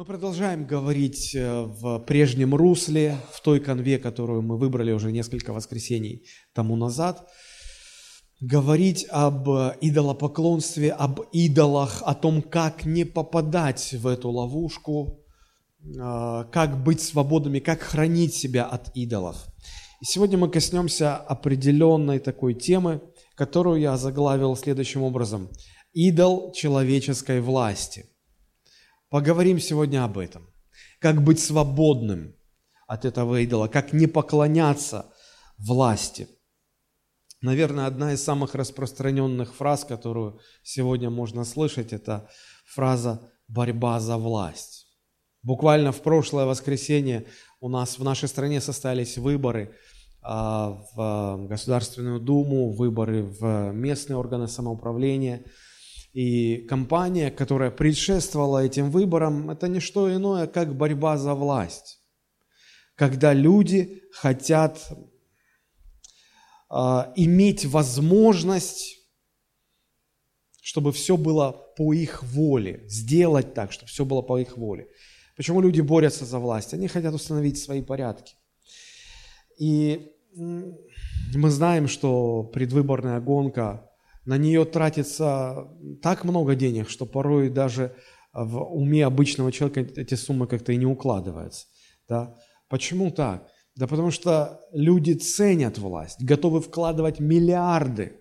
[0.00, 5.52] Мы продолжаем говорить э, в прежнем русле, в той конве, которую мы выбрали уже несколько
[5.52, 7.28] воскресений тому назад.
[8.40, 9.46] Говорить об
[9.82, 15.20] идолопоклонстве, об идолах, о том, как не попадать в эту ловушку,
[15.84, 19.36] э, как быть свободными, как хранить себя от идолов.
[20.00, 23.02] И сегодня мы коснемся определенной такой темы,
[23.34, 25.50] которую я заглавил следующим образом.
[25.92, 28.06] Идол человеческой власти.
[29.10, 30.46] Поговорим сегодня об этом.
[31.00, 32.36] Как быть свободным
[32.86, 35.12] от этого идола, как не поклоняться
[35.58, 36.28] власти.
[37.42, 42.28] Наверное, одна из самых распространенных фраз, которую сегодня можно слышать, это
[42.64, 44.86] фраза «борьба за власть».
[45.42, 47.26] Буквально в прошлое воскресенье
[47.60, 49.74] у нас в нашей стране состоялись выборы
[50.22, 55.44] а, в Государственную Думу, выборы в местные органы самоуправления–
[56.12, 62.00] и кампания, которая предшествовала этим выборам, это не что иное, как борьба за власть.
[62.96, 64.80] Когда люди хотят
[66.70, 66.74] э,
[67.16, 68.98] иметь возможность,
[70.60, 74.88] чтобы все было по их воле, сделать так, чтобы все было по их воле.
[75.36, 76.74] Почему люди борются за власть?
[76.74, 78.34] Они хотят установить свои порядки.
[79.58, 83.89] И мы знаем, что предвыборная гонка
[84.30, 85.66] на нее тратится
[86.02, 87.96] так много денег, что порой даже
[88.32, 91.66] в уме обычного человека эти суммы как-то и не укладываются.
[92.08, 92.36] Да?
[92.68, 93.48] Почему так?
[93.74, 98.20] Да потому что люди ценят власть, готовы вкладывать миллиарды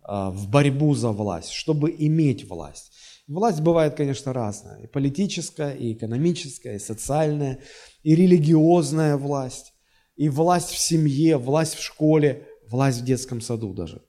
[0.00, 2.92] а, в борьбу за власть, чтобы иметь власть.
[3.26, 4.82] Власть бывает, конечно, разная.
[4.82, 7.58] И политическая, и экономическая, и социальная,
[8.04, 9.74] и религиозная власть,
[10.14, 14.05] и власть в семье, власть в школе, власть в детском саду даже.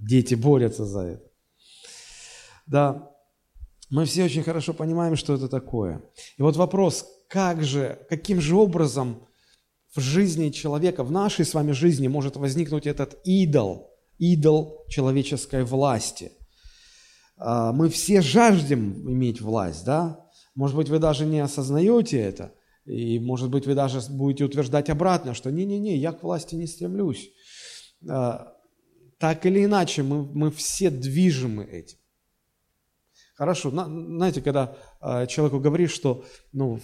[0.00, 1.30] Дети борются за это.
[2.66, 3.10] Да,
[3.90, 6.02] мы все очень хорошо понимаем, что это такое.
[6.38, 9.26] И вот вопрос, как же, каким же образом
[9.94, 16.32] в жизни человека, в нашей с вами жизни может возникнуть этот идол, идол человеческой власти.
[17.36, 20.24] А, мы все жаждем иметь власть, да?
[20.54, 22.52] Может быть, вы даже не осознаете это,
[22.84, 27.30] и может быть, вы даже будете утверждать обратно, что не-не-не, я к власти не стремлюсь.
[29.20, 31.98] Так или иначе, мы, мы все движимы этим.
[33.34, 36.80] Хорошо, на, знаете, когда э, человеку говоришь, что ну,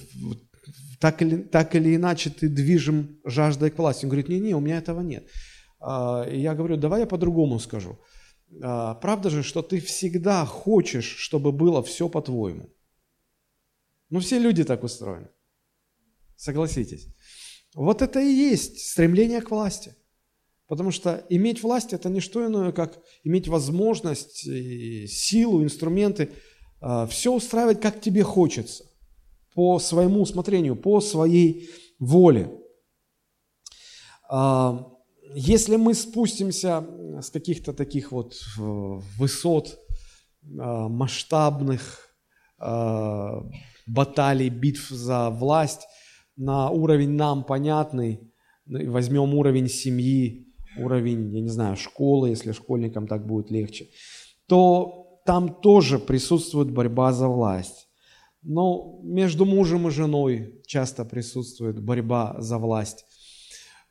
[1.01, 4.77] так, или, так или иначе ты движим жаждой к власти, он говорит, не-не, у меня
[4.77, 5.27] этого нет.
[5.81, 7.99] Э, я говорю, давай я по-другому скажу.
[8.51, 12.69] Э, правда же, что ты всегда хочешь, чтобы было все по-твоему?
[14.11, 15.31] Ну, все люди так устроены.
[16.37, 17.09] Согласитесь.
[17.75, 19.95] Вот это и есть стремление к власти–
[20.69, 26.31] Потому что иметь власть– это не что иное, как иметь возможность, силу, инструменты,
[26.81, 28.85] а, все устраивать, как тебе хочется,
[29.55, 32.51] по своему усмотрению, по своей воле.
[34.29, 34.93] А,
[35.35, 36.87] если мы спустимся
[37.21, 38.61] с каких-то таких вот э,
[39.19, 39.79] высот
[40.59, 42.03] а, масштабных
[43.87, 45.83] баталий, битв за власть
[46.37, 48.33] на уровень нам понятный,
[48.65, 50.46] возьмем уровень семьи,
[50.79, 53.89] уровень, я не знаю, школы, если школьникам так будет легче,
[54.47, 57.89] то там тоже присутствует борьба за власть.
[58.43, 63.05] Но между мужем и женой часто присутствует борьба за власть.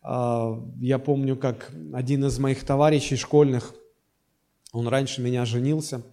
[0.01, 3.73] А, я помню, как один из моих товарищей школьных,
[4.71, 6.03] он раньше меня женился,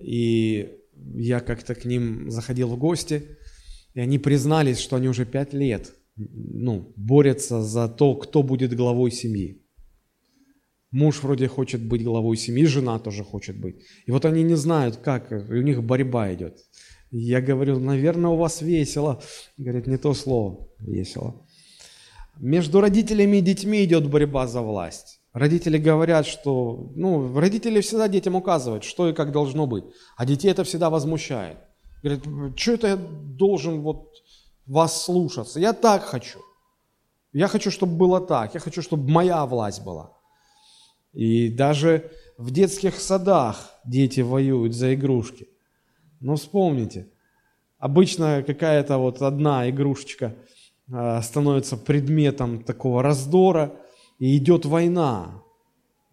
[0.00, 0.78] и
[1.14, 3.38] я как-то к ним заходил в гости,
[3.94, 9.10] и они признались, что они уже пять лет ну, борются за то, кто будет главой
[9.10, 9.63] семьи.
[10.94, 13.82] Муж вроде хочет быть главой семьи, жена тоже хочет быть.
[14.06, 16.58] И вот они не знают, как, у них борьба идет.
[17.10, 19.20] Я говорю, наверное, у вас весело.
[19.56, 21.48] Говорит, не то слово, весело.
[22.38, 25.20] Между родителями и детьми идет борьба за власть.
[25.32, 29.82] Родители говорят, что, ну, родители всегда детям указывают, что и как должно быть,
[30.16, 31.56] а детей это всегда возмущает.
[32.04, 32.22] Говорят,
[32.56, 34.12] что это я должен вот
[34.64, 35.58] вас слушаться?
[35.58, 36.38] Я так хочу.
[37.32, 38.54] Я хочу, чтобы было так.
[38.54, 40.13] Я хочу, чтобы моя власть была.
[41.14, 45.48] И даже в детских садах дети воюют за игрушки.
[46.20, 47.08] Но вспомните,
[47.78, 50.34] обычно какая-то вот одна игрушечка
[50.92, 53.76] а, становится предметом такого раздора,
[54.18, 55.42] и идет война.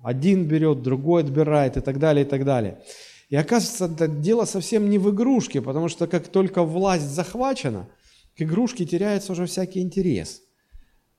[0.04, 2.82] Один берет, другой отбирает и так далее, и так далее.
[3.30, 7.88] И оказывается, это дело совсем не в игрушке, потому что как только власть захвачена,
[8.36, 10.42] к игрушке теряется уже всякий интерес.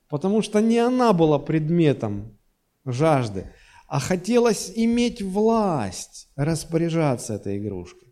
[0.08, 2.36] Потому что не она была предметом
[2.84, 3.52] жажды,
[3.92, 8.08] а хотелось иметь власть, распоряжаться этой игрушкой.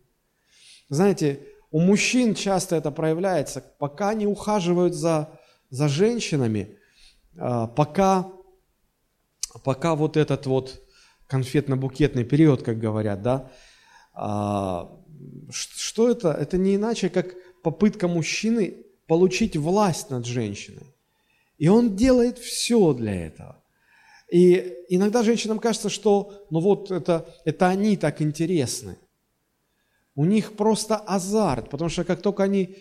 [0.89, 1.39] Знаете,
[1.71, 5.39] У мужчин часто это проявляется, пока они ухаживают за,
[5.71, 6.77] за женщинами,
[7.35, 8.31] а, пока,
[9.63, 10.81] пока вот этот вот
[11.27, 13.51] конфетно-букетный период, как говорят, да,
[14.13, 15.01] а,
[15.49, 16.31] что это?
[16.31, 17.33] Это не иначе, как
[17.63, 20.93] попытка мужчины получить власть над женщиной.
[21.57, 23.60] И он делает все для этого.
[24.31, 28.97] И иногда женщинам кажется, что ну вот это, это они так интересны.
[30.15, 32.77] У них просто азарт, потому что как только они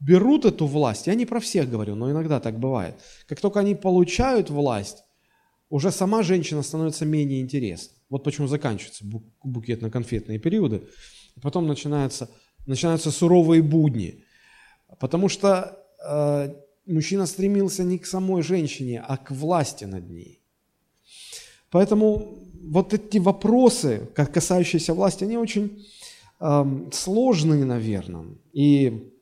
[0.00, 2.94] берут эту власть, я не про всех говорю, но иногда так бывает,
[3.26, 5.04] как только они получают власть,
[5.68, 7.94] уже сама женщина становится менее интересна.
[8.08, 9.04] Вот почему заканчиваются
[9.44, 10.88] букетно-конфетные периоды.
[11.42, 12.30] Потом начинаются,
[12.66, 14.24] начинаются суровые будни.
[14.98, 16.54] Потому что э,
[16.86, 20.37] мужчина стремился не к самой женщине, а к власти над ней.
[21.70, 25.86] Поэтому вот эти вопросы, касающиеся власти, они очень
[26.40, 28.26] э, сложные, наверное.
[28.52, 29.12] И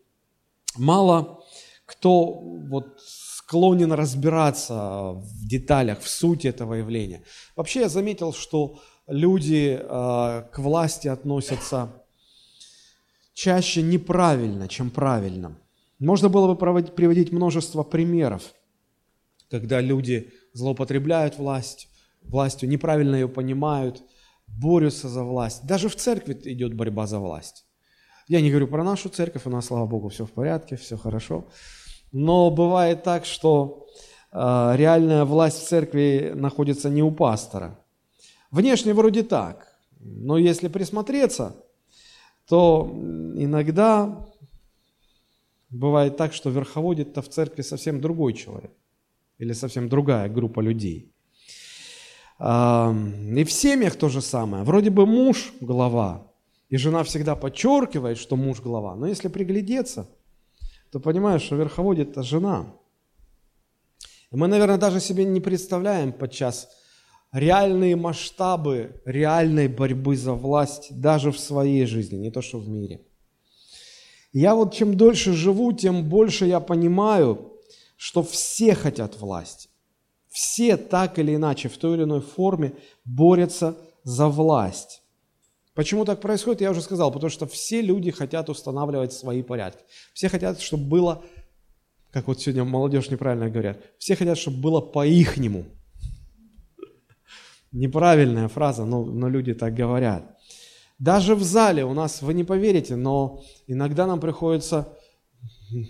[0.77, 1.43] мало
[1.87, 7.23] кто вот склонен разбираться в деталях, в сути этого явления.
[7.55, 11.93] Вообще я заметил, что люди э, к власти относятся
[13.35, 15.57] чаще неправильно, чем правильно.
[16.01, 18.43] Можно было бы проводить, приводить множество примеров,
[19.49, 21.89] когда люди злоупотребляют власть,
[22.29, 24.03] властью, неправильно ее понимают,
[24.47, 25.67] борются за власть.
[25.67, 27.67] Даже в церкви идет борьба за власть.
[28.29, 31.49] Я не говорю про нашу церковь, у нас, слава Богу, все в порядке, все хорошо.
[32.13, 33.87] Но бывает так, что
[34.33, 37.79] э, реальная власть в церкви находится не у пастора.
[38.51, 41.55] Внешне вроде так, но если присмотреться,
[42.49, 42.91] то
[43.37, 44.27] иногда
[45.71, 48.73] бывает так, что верховодит-то в церкви совсем другой человек
[49.39, 51.13] или совсем другая группа людей.
[52.39, 54.63] И в семьях то же самое.
[54.65, 56.31] Вроде бы муж– глава,
[56.69, 58.95] и жена всегда подчеркивает, что муж– глава.
[58.95, 60.07] Но если приглядеться,
[60.93, 62.67] то понимаешь, что верховодит это жена.
[64.31, 66.69] И мы, наверное, даже себе не представляем подчас
[67.33, 73.01] реальные масштабы реальной борьбы за власть даже в своей жизни, не то что в мире.
[74.33, 77.53] Я вот чем дольше живу, тем больше я понимаю,
[77.97, 79.71] что все хотят власти.
[80.37, 82.75] Все так или иначе, в той или иной форме
[83.07, 83.75] борются
[84.05, 85.03] за власть.
[85.73, 89.83] Почему так происходит, я уже сказал, потому что все люди хотят устанавливать свои порядки.
[90.13, 91.25] Все хотят, чтобы было,
[92.11, 95.65] как вот сегодня молодежь неправильно говорят, все хотят, чтобы было по-ихнему.
[97.73, 100.37] Неправильная фраза, но, но люди так говорят.
[100.99, 104.87] Даже в зале у нас, вы не поверите, но иногда нам приходится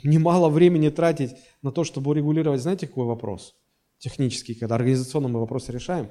[0.04, 3.56] немало времени тратить на то, чтобы урегулировать, знаете, какой вопрос?
[3.98, 6.10] Технический, когда организационно мы вопросы решаем,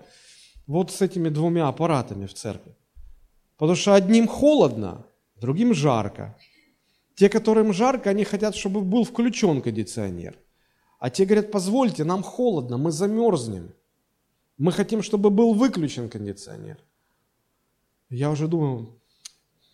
[0.67, 2.75] вот с этими двумя аппаратами в церкви.
[3.57, 5.05] Потому что одним холодно,
[5.35, 6.37] другим жарко.
[7.15, 10.37] Те, которым жарко, они хотят, чтобы был включен кондиционер.
[10.99, 13.73] А те говорят, позвольте, нам холодно, мы замерзнем.
[14.57, 16.77] Мы хотим, чтобы был выключен кондиционер.
[18.09, 18.99] Я уже думаю,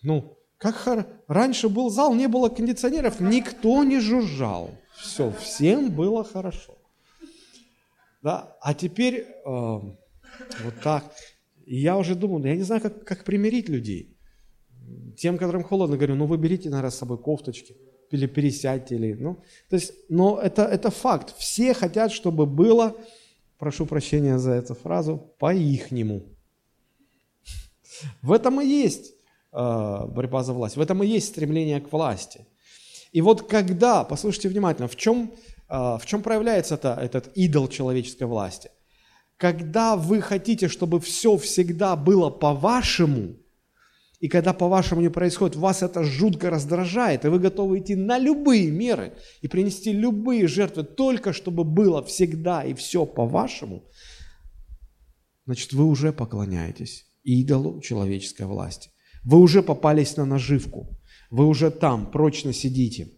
[0.04, 4.72] ну, как раньше был зал, не было кондиционеров, никто не жужжал.
[4.96, 6.81] Все, всем было хорошо.
[8.22, 8.56] Да?
[8.62, 9.96] А теперь э, вот
[10.84, 11.12] так.
[11.66, 14.16] И я уже думал, я не знаю, как, как примирить людей.
[15.18, 17.76] Тем, которым холодно, говорю, ну вы берите, наверное, с собой кофточки,
[18.12, 19.36] или пересядьте, или, ну,
[19.70, 21.34] то есть, но это, это факт.
[21.38, 22.96] Все хотят, чтобы было,
[23.58, 26.24] прошу прощения за эту фразу, по-ихнему.
[28.22, 29.14] В этом и есть
[29.54, 32.48] э, борьба за власть, в этом и есть стремление к власти.
[33.12, 35.34] И вот когда, послушайте внимательно, в чем
[35.72, 38.70] в чем проявляется это, этот идол человеческой власти?
[39.38, 43.38] Когда вы хотите, чтобы все всегда было по-вашему,
[44.20, 48.70] и когда по-вашему не происходит, вас это жутко раздражает, и вы готовы идти на любые
[48.70, 53.86] меры и принести любые жертвы, только чтобы было всегда и все по-вашему,
[55.46, 58.92] значит, вы уже поклоняетесь идолу человеческой власти.
[59.24, 61.00] Вы уже попались на наживку,
[61.30, 63.14] вы уже там прочно сидите.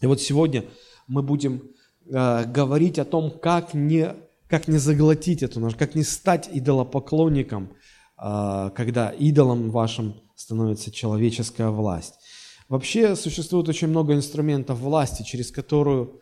[0.00, 0.64] И вот сегодня
[1.10, 1.62] мы будем
[2.06, 4.14] э, говорить о том, как не,
[4.46, 7.72] как не заглотить эту нож, как не стать идолопоклонником,
[8.16, 12.14] э, когда идолом вашим становится человеческая власть.
[12.68, 16.20] Вообще существует очень много инструментов власти, через, которую,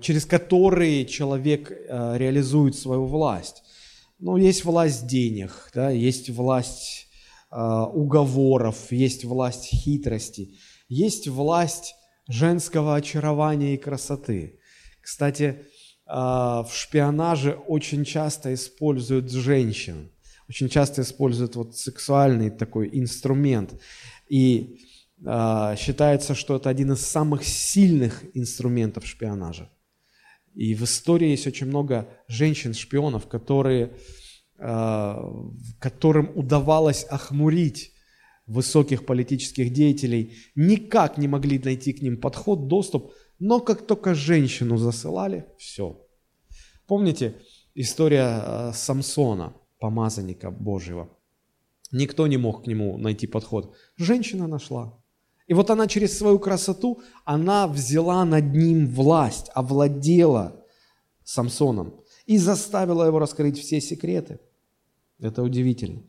[0.00, 3.64] через которые человек э, реализует свою власть.
[4.20, 7.08] Ну, есть власть денег, да, есть власть
[7.50, 7.60] э,
[7.92, 10.54] уговоров, есть власть хитрости,
[10.88, 11.95] есть власть
[12.28, 14.58] женского очарования и красоты.
[15.00, 15.64] Кстати,
[16.06, 20.10] а, в шпионаже очень часто используют женщин,
[20.48, 23.80] очень часто используют вот сексуальный такой инструмент.
[24.28, 24.80] И
[25.24, 29.70] а, считается, что это один из самых сильных инструментов шпионажа.
[30.54, 33.96] И в истории есть очень много женщин-шпионов, которые,
[34.58, 35.22] а,
[35.78, 37.92] которым удавалось охмурить
[38.46, 44.76] высоких политических деятелей, никак не могли найти к ним подход, доступ, но как только женщину
[44.78, 46.06] засылали, все.
[46.86, 47.34] Помните
[47.74, 51.10] история а, Самсона, помазанника Божьего?
[51.92, 53.74] Никто не мог к нему найти подход.
[53.96, 54.98] Женщина нашла.
[55.46, 60.64] И вот она через свою красоту, она взяла над ним власть, овладела
[61.24, 64.40] Самсоном и заставила его раскрыть все секреты.
[65.20, 66.02] Это удивительно.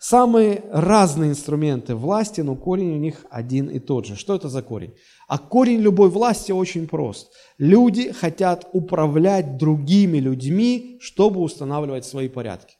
[0.00, 4.16] Самые разные инструменты власти, но корень у них один и тот же.
[4.16, 4.94] Что это за корень?
[5.28, 7.32] А корень любой власти очень прост.
[7.58, 12.76] Люди хотят управлять другими людьми, чтобы устанавливать свои порядки.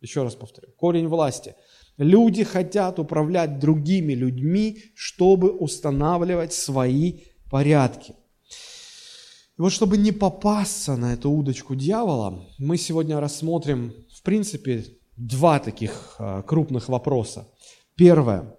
[0.00, 0.68] Еще раз повторю.
[0.78, 1.54] Корень власти–
[1.98, 8.14] Люди хотят управлять другими людьми, чтобы устанавливать свои порядки.
[9.58, 14.84] И вот чтобы не попасться на эту удочку дьявола, мы сегодня рассмотрим, в принципе,
[15.16, 17.48] два таких а, крупных вопроса.
[17.94, 18.56] Первое.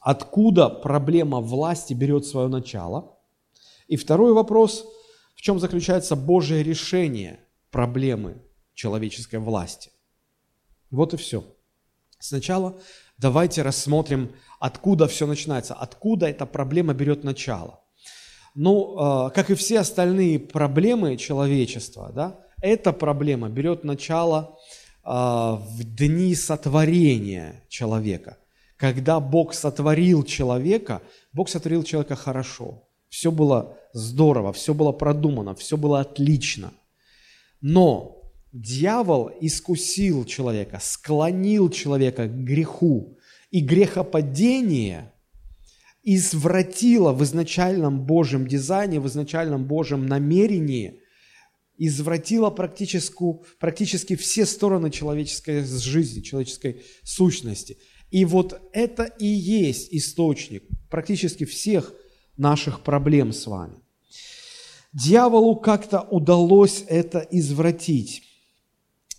[0.00, 3.18] Откуда проблема власти берет свое начало?
[3.88, 4.84] И второй вопрос.
[5.34, 8.42] В чем заключается Божье решение проблемы
[8.74, 9.90] человеческой власти?
[10.90, 11.44] Вот и все.
[12.18, 12.78] Сначала
[13.18, 17.80] давайте рассмотрим, откуда все начинается, откуда эта проблема берет начало.
[18.54, 24.58] Ну, а, как и все остальные проблемы человечества, да, эта проблема берет начало
[25.04, 28.38] в дни сотворения человека.
[28.76, 32.88] Когда Бог сотворил человека, Бог сотворил человека хорошо.
[33.08, 36.72] Все было здорово, все было продумано, все было отлично.
[37.60, 43.16] Но Дьявол искусил человека, склонил человека к греху,
[43.50, 45.10] и грехопадение
[46.02, 51.00] извратило в изначальном Божьем дизайне, в изначальном Божьем намерении,
[51.78, 53.24] извратило практически,
[53.58, 57.78] практически все стороны человеческой жизни, человеческой сущности.
[58.10, 61.94] И вот это и есть источник практически всех
[62.36, 63.76] наших проблем с вами.
[64.92, 68.22] Дьяволу как-то удалось это извратить.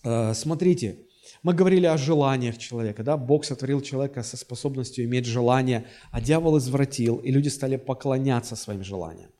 [0.03, 0.99] Э, смотрите,
[1.41, 6.57] мы говорили о желаниях человека, да, Бог сотворил человека со способностью иметь желания, а дьявол
[6.57, 9.31] извратил, и люди стали поклоняться своим желаниям.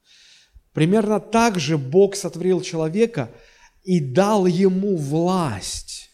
[0.73, 3.29] Примерно так же Бог сотворил человека
[3.83, 6.09] и дал ему власть.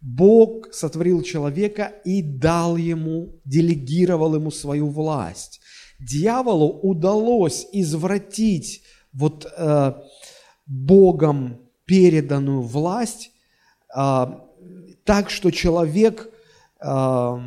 [0.00, 5.60] Бог сотворил человека и дал ему, делегировал ему свою власть.
[6.00, 9.94] Дьяволу удалось извратить вот э,
[10.66, 13.30] Богом переданную власть
[13.94, 14.48] а,
[15.04, 16.30] так, что человек
[16.80, 17.40] а,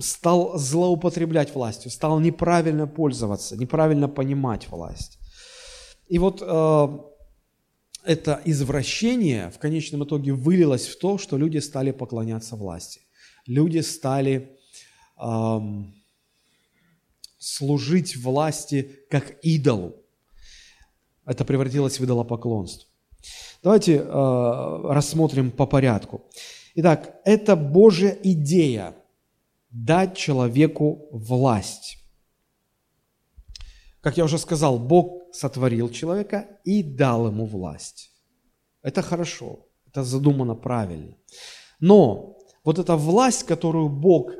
[0.00, 5.19] стал злоупотреблять властью, стал неправильно пользоваться, неправильно понимать власть.
[6.10, 7.04] И вот а,
[8.04, 13.00] это извращение в конечном итоге вылилось в то, что люди стали поклоняться власти.
[13.46, 14.56] Люди стали
[17.38, 19.96] служить власти как идолу.
[21.26, 22.88] Это превратилось в идолопоклонство.
[23.62, 26.22] Давайте э, рассмотрим по порядку.
[26.74, 28.94] Итак, это Божья идея–
[29.70, 31.99] дать человеку власть.
[34.00, 38.10] Как я уже сказал, Бог сотворил человека и дал ему власть.
[38.82, 41.16] Это хорошо, это задумано правильно.
[41.80, 44.32] Но вот эта власть, которую Бог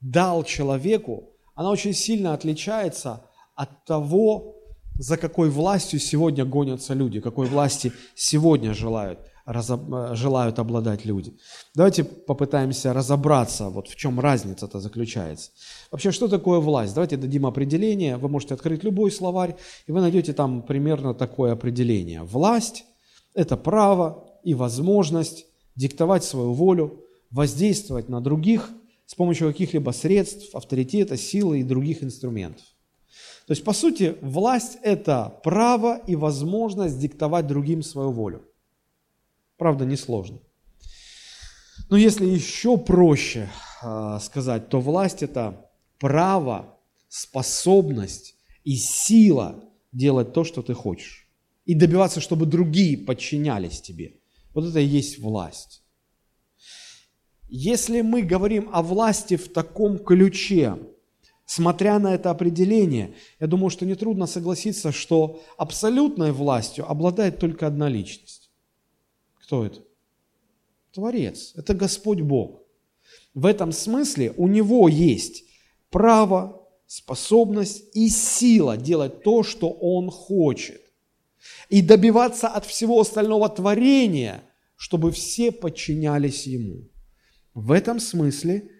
[0.00, 4.56] дал человеку, она очень сильно отличается от того,
[4.98, 9.82] за какой властью сегодня гонятся люди, какой власти сегодня желают, разоб,
[10.14, 11.36] желают обладать люди.
[11.74, 15.50] Давайте попытаемся разобраться, вот в чем разница-то заключается.
[15.90, 16.94] Вообще, что такое власть?
[16.94, 18.16] Давайте дадим определение.
[18.16, 19.56] Вы можете открыть любой словарь,
[19.86, 22.22] и вы найдете там примерно такое определение.
[22.22, 22.84] Власть–
[23.34, 25.46] это право и возможность
[25.76, 28.70] диктовать свою волю, воздействовать на других
[29.06, 32.64] с помощью каких-либо средств, авторитета, силы и других инструментов.
[33.46, 38.42] То есть, по сути, власть– это право и возможность диктовать другим свою волю.
[39.62, 40.40] Правда, несложно.
[41.88, 43.48] Но если еще проще
[43.80, 51.28] э, сказать, то власть– это право, способность и сила делать то, что ты хочешь.
[51.64, 54.16] И добиваться, чтобы другие подчинялись тебе.
[54.52, 55.84] Вот это и есть власть.
[57.48, 60.76] Если мы говорим о власти в таком ключе,
[61.44, 67.88] Смотря на это определение, я думаю, что нетрудно согласиться, что абсолютной властью обладает только одна
[67.88, 68.41] личность.
[69.42, 69.80] Кто это?
[70.92, 71.52] Творец.
[71.56, 72.62] Это Господь Бог.
[73.34, 75.44] В этом смысле у Него есть
[75.90, 80.80] право, способность и сила делать то, что Он хочет.
[81.68, 84.42] И добиваться от всего остального творения,
[84.76, 86.88] чтобы все подчинялись Ему.
[87.54, 88.70] В этом смысле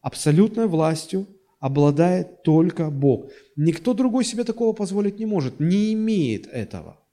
[0.00, 1.26] абсолютной властью
[1.58, 3.30] обладает только Бог.
[3.56, 7.03] Никто другой себе такого позволить не может, не имеет этого.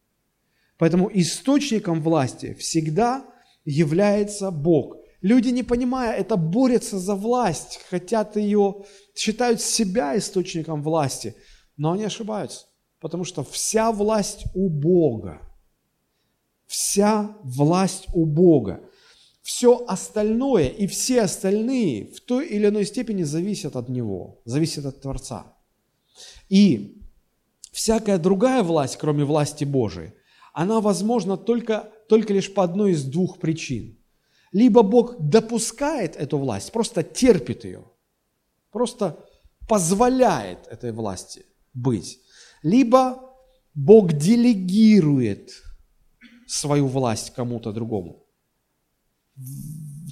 [0.81, 3.23] Поэтому источником власти всегда
[3.65, 4.95] является Бог.
[5.21, 11.35] Люди, не понимая это, борются за власть, хотят ее, считают себя источником власти,
[11.77, 12.65] но они ошибаются,
[12.99, 15.43] потому что вся власть у Бога.
[16.65, 18.81] Вся власть у Бога.
[19.43, 24.99] Все остальное и все остальные в той или иной степени зависят от Него, зависят от
[24.99, 25.45] Творца.
[26.49, 27.03] И
[27.71, 30.13] всякая другая власть, кроме власти Божией,
[30.53, 33.97] она возможна только, только лишь по одной из двух причин–
[34.51, 37.85] либо Бог допускает эту власть, просто терпит ее,
[38.71, 39.17] просто
[39.67, 42.19] позволяет этой власти быть,
[42.61, 43.33] либо
[43.73, 45.51] Бог делегирует
[46.47, 48.25] свою власть кому-то другому.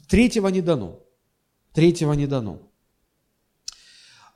[0.08, 1.02] Третьего не дано.
[1.74, 2.69] Третьего не дано.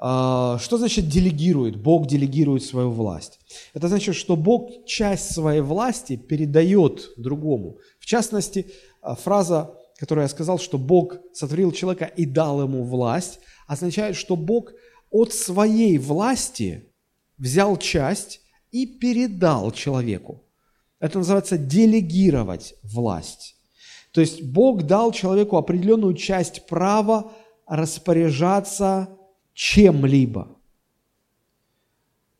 [0.06, 1.78] А, что значит делегирует?
[1.78, 3.40] Бог делегирует свою власть.
[3.74, 7.78] Это значит, что Бог часть своей власти передает другому.
[8.00, 8.68] В частности,
[9.02, 14.36] а, фраза которое я сказал, что Бог сотворил человека и дал ему власть, означает, что
[14.36, 14.74] Бог
[15.10, 16.92] от своей власти
[17.38, 18.42] взял часть
[18.72, 20.44] и передал человеку.
[21.00, 23.56] Это называется делегировать власть.
[24.12, 27.32] То есть Бог дал человеку определенную часть права
[27.66, 29.08] распоряжаться
[29.54, 30.58] чем-либо.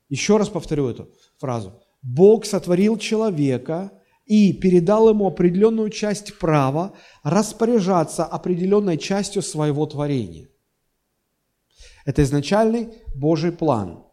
[0.10, 1.82] Еще раз повторю эту фразу.
[2.02, 3.92] Бог сотворил человека
[4.26, 6.94] и передал ему определенную часть права
[7.24, 10.50] распоряжаться определенной частью своего творения.
[12.06, 14.04] Это изначальный Божий план.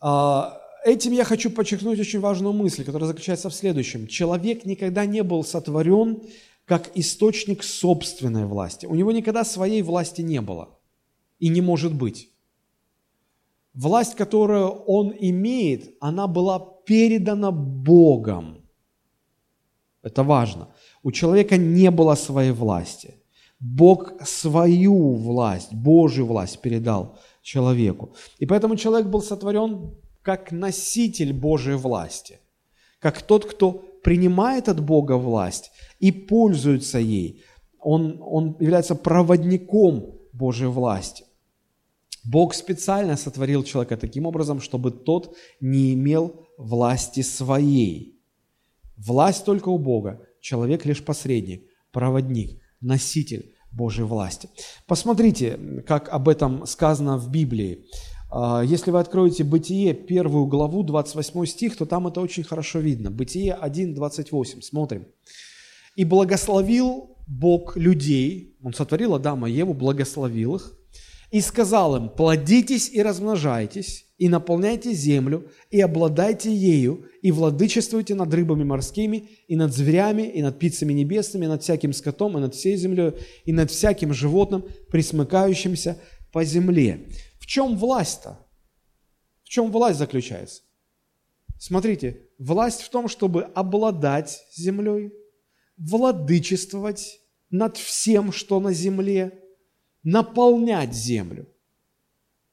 [0.00, 4.06] А, этим я хочу подчеркнуть очень важную мысль, которая заключается в следующем.
[4.06, 6.22] Человек никогда не был сотворен
[6.64, 8.86] как источник собственной власти.
[8.86, 10.75] У него никогда своей власти не было
[11.38, 12.30] и не может быть.
[13.74, 18.62] Власть, которую он имеет, она была передана Богом.
[20.02, 20.68] Это важно.
[21.02, 23.14] У человека не было своей власти.
[23.58, 28.14] Бог свою власть, Божью власть передал человеку.
[28.38, 32.40] И поэтому человек был сотворен как носитель Божьей власти,
[32.98, 35.70] как тот, кто принимает от Бога власть
[36.00, 37.42] и пользуется ей.
[37.78, 41.25] Он, он является проводником Божьей власти.
[42.26, 48.20] Бог специально сотворил человека таким образом, чтобы тот не имел власти своей.
[48.96, 51.62] Власть только у Бога, человек лишь посредник,
[51.92, 54.48] проводник, носитель Божьей власти.
[54.86, 57.84] Посмотрите, как об этом сказано в Библии.
[58.30, 63.10] А, если вы откроете Бытие, первую главу, 28 стих, то там это очень хорошо видно.
[63.10, 64.62] Бытие 1, 28.
[64.62, 65.06] Смотрим.
[65.94, 68.56] «И благословил Бог людей».
[68.62, 70.76] Он сотворил Адама и Еву, благословил их
[71.36, 78.32] и сказал им, плодитесь и размножайтесь, и наполняйте землю, и обладайте ею, и владычествуйте над
[78.32, 82.54] рыбами морскими, и над зверями, и над птицами небесными, и над всяким скотом, и над
[82.54, 83.12] всей землей,
[83.44, 85.98] и над всяким животным, присмыкающимся
[86.32, 87.10] по земле.
[87.38, 88.38] В чем власть-то?
[89.44, 90.62] В чем власть заключается?
[91.58, 95.12] Смотрите, власть в том, чтобы обладать землей,
[95.76, 97.20] владычествовать
[97.50, 99.38] над всем, что на земле,
[100.06, 101.48] наполнять землю.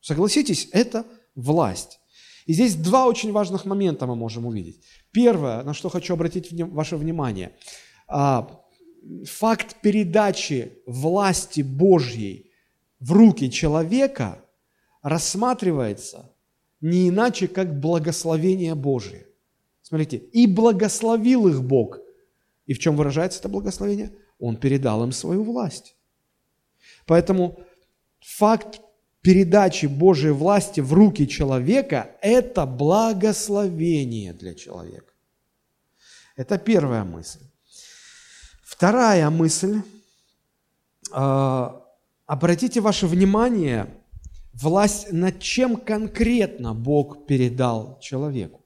[0.01, 1.99] Согласитесь, это власть.
[2.47, 4.81] И здесь два очень важных момента мы можем увидеть.
[5.11, 7.55] Первое, на что хочу обратить ваше внимание,
[8.07, 8.59] а,
[9.25, 12.51] факт передачи власти Божьей
[12.99, 14.43] в руки человека
[15.03, 16.33] рассматривается
[16.81, 19.27] не иначе, как благословение Божие.
[19.83, 21.99] Смотрите, и благословил их Бог.
[22.65, 24.11] И в чем выражается это благословение?
[24.39, 25.95] Он передал им свою власть.
[27.05, 27.59] Поэтому
[28.19, 28.81] факт
[29.21, 35.13] передачи Божьей власти в руки человека– это благословение для человека.
[36.35, 37.39] Это первая мысль.
[38.63, 39.81] Вторая мысль.
[41.11, 41.85] А,
[42.25, 43.87] обратите ваше внимание,
[44.53, 48.61] власть над чем конкретно Бог передал человеку.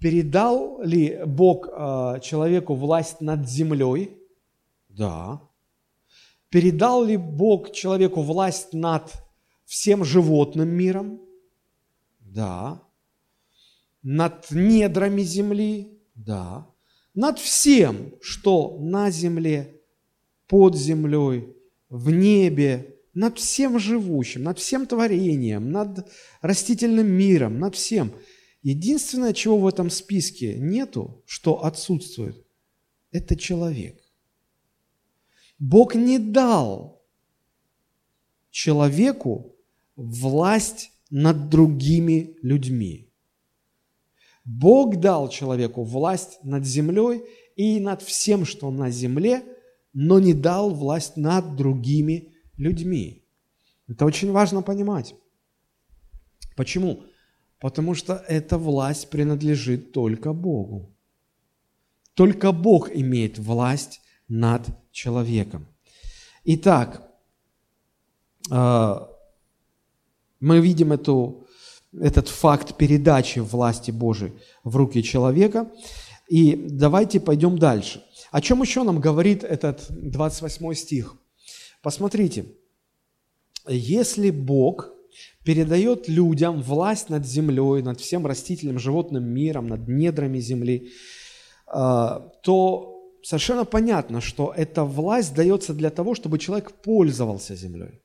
[0.00, 4.16] Передал ли Бог а, человеку власть над землей?
[4.88, 5.40] Да.
[6.54, 9.12] Передал ли Бог человеку власть над
[9.64, 11.20] всем животным миром?
[12.20, 12.80] Да.
[14.04, 15.98] Над недрами земли?
[16.14, 16.70] Да.
[17.12, 19.80] Над всем, что на земле,
[20.46, 21.56] под землей,
[21.88, 26.08] в небе, над всем живущим, над всем творением, над
[26.40, 28.12] растительным миром, над всем.
[28.62, 32.46] Единственное, чего в этом списке нету, что отсутствует,
[33.10, 34.03] это человек.
[35.66, 37.02] Бог не дал
[38.50, 39.56] человеку
[39.96, 43.10] власть над другими людьми.
[44.44, 47.22] Бог дал человеку власть над землей
[47.56, 49.42] и над всем, что на земле,
[49.94, 53.24] но не дал власть над другими людьми.
[53.88, 55.14] Это очень важно понимать.
[56.56, 57.04] Почему?
[57.58, 60.94] Потому что эта власть принадлежит только Богу.
[62.12, 65.66] Только Бог имеет власть над человеком.
[66.44, 67.02] Итак,
[68.50, 69.10] а,
[70.40, 71.46] мы видим эту,
[71.92, 75.70] этот факт передачи власти Божией в руки человека.
[76.28, 78.02] И давайте пойдем дальше.
[78.30, 81.16] О чем еще нам говорит этот 28 стих?
[81.82, 82.46] Посмотрите,
[83.66, 84.90] если Бог
[85.44, 90.92] передает людям власть над землей, над всем растительным, животным миром, над недрами земли,
[91.66, 92.93] а, то
[93.24, 98.02] совершенно понятно, что эта власть дается для того, чтобы человек пользовался землей.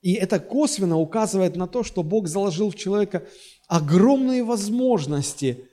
[0.00, 3.26] И это косвенно указывает на то, что Бог заложил в человека
[3.66, 5.68] огромные возможности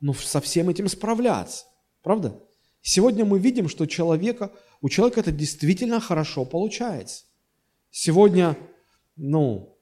[0.00, 1.64] ну, со всем этим справляться.
[2.02, 2.38] Правда?
[2.82, 7.24] Сегодня мы видим, что человека, у человека это действительно хорошо получается.
[7.90, 8.58] Сегодня,
[9.16, 9.78] ну,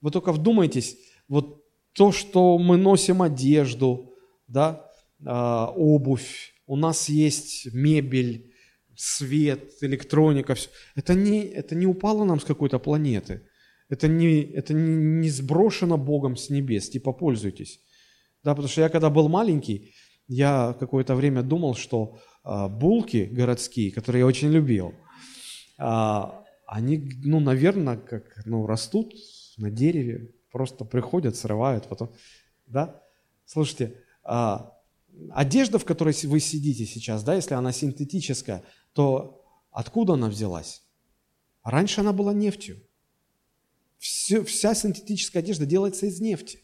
[0.00, 0.96] вы только вдумайтесь,
[1.28, 4.12] вот то, что мы носим одежду,
[4.48, 8.50] да, э, обувь, у нас есть мебель,
[8.96, 10.70] свет, электроника, все.
[10.94, 13.42] Это не, это не упало нам с какой-то планеты.
[13.90, 17.78] Это не, это не сброшено Богом с небес, типа пользуйтесь.
[18.42, 19.92] Да, потому что я когда был маленький,
[20.28, 24.94] я какое-то время думал, что а, булки городские, которые я очень любил,
[25.76, 29.12] а, они, ну, наверное, как, ну, растут
[29.58, 32.14] на дереве, просто приходят, срывают, потом,
[32.66, 33.02] да?
[33.44, 33.92] Слушайте,
[34.24, 34.72] а,
[35.30, 40.82] одежда, в которой вы сидите сейчас, да, если она синтетическая, то откуда она взялась?
[41.62, 42.82] Раньше она была нефтью.
[43.98, 46.60] Все, вся синтетическая одежда делается из нефти.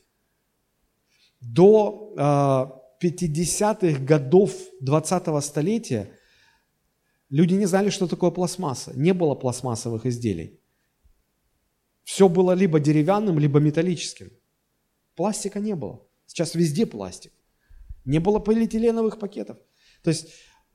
[1.41, 6.11] До э, 50-х годов 20-го столетия
[7.31, 8.93] люди не знали, что такое пластмасса.
[8.97, 10.61] Не было пластмассовых изделий.
[12.03, 14.33] Все было либо деревянным, либо металлическим.
[15.15, 16.05] Пластика не было.
[16.27, 17.33] Сейчас везде пластик.
[18.09, 19.59] Не было полиэтиленовых пакетов.
[20.03, 20.29] То есть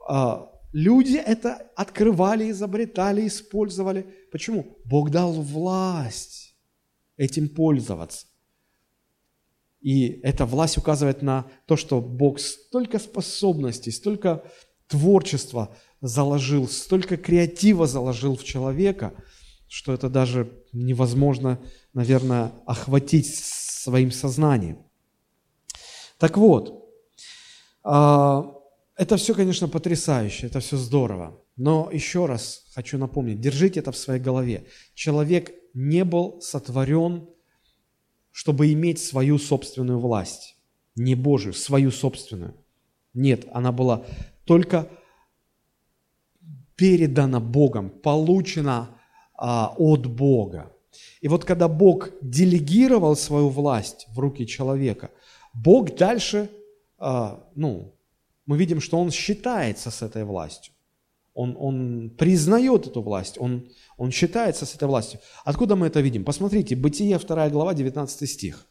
[0.10, 0.36] э,
[0.74, 4.08] Люди это открывали, изобретали, использовали.
[4.32, 4.80] Почему?
[4.86, 6.56] Бог дал власть
[7.16, 8.26] этим пользоваться.
[9.82, 14.44] И эта власть указывает на то, что Бог столько способностей, столько
[14.88, 19.14] творчества заложил, столько креатива заложил в человека,
[19.68, 21.62] что это даже невозможно,
[21.94, 24.80] наверное, охватить своим сознанием.
[26.18, 26.83] Так вот, а,
[27.84, 31.40] это все, конечно, потрясающе, это все здорово.
[31.56, 34.66] Но еще раз хочу напомнить, держите это в своей голове.
[34.96, 37.28] Человек не был сотворен,
[38.32, 40.58] чтобы иметь свою собственную власть.
[40.96, 42.56] Не Божию, свою собственную.
[43.14, 44.06] Нет, она была
[44.46, 44.90] только
[46.76, 48.90] передана Богом, получена
[49.36, 50.72] а, от Бога.
[51.22, 55.12] И вот когда Бог делегировал свою власть в руки человека,
[55.54, 56.63] Бог дальше, а,
[57.56, 57.96] ну,
[58.46, 60.74] мы видим, что он считается с этой властью.
[61.34, 65.20] Он, он признает эту власть, он, он считается с этой властью.
[65.44, 66.24] Откуда мы это видим?
[66.24, 68.68] Посмотрите, Бытие 2 глава, 19 стих.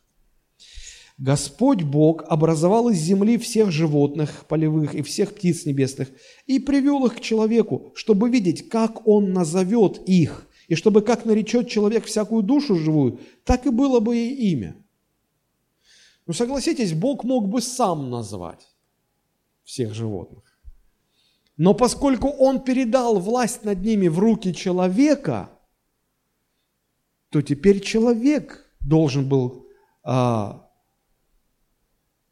[1.18, 6.09] Господь Бог образовал из земли всех животных полевых и всех птиц небесных
[6.47, 11.68] и привел их к человеку, чтобы видеть, как он назовет их, и чтобы как наречет
[11.68, 14.77] человек всякую душу живую, так и было бы и имя.
[16.27, 18.69] Ну согласитесь, Бог мог бы сам назвать
[19.65, 20.45] всех животных.
[21.57, 25.51] Но поскольку он передал власть над ними в руки человека,
[27.29, 29.67] то теперь человек должен был
[30.03, 30.69] а,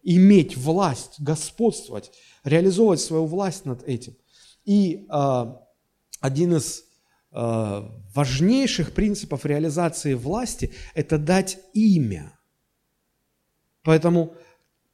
[0.03, 2.13] иметь власть, господствовать,
[2.45, 4.17] реализовывать свою власть над этим.
[4.65, 5.63] И а,
[6.21, 6.85] один из
[7.33, 12.39] а, важнейших принципов реализации власти– это дать имя.
[13.83, 14.37] Поэтому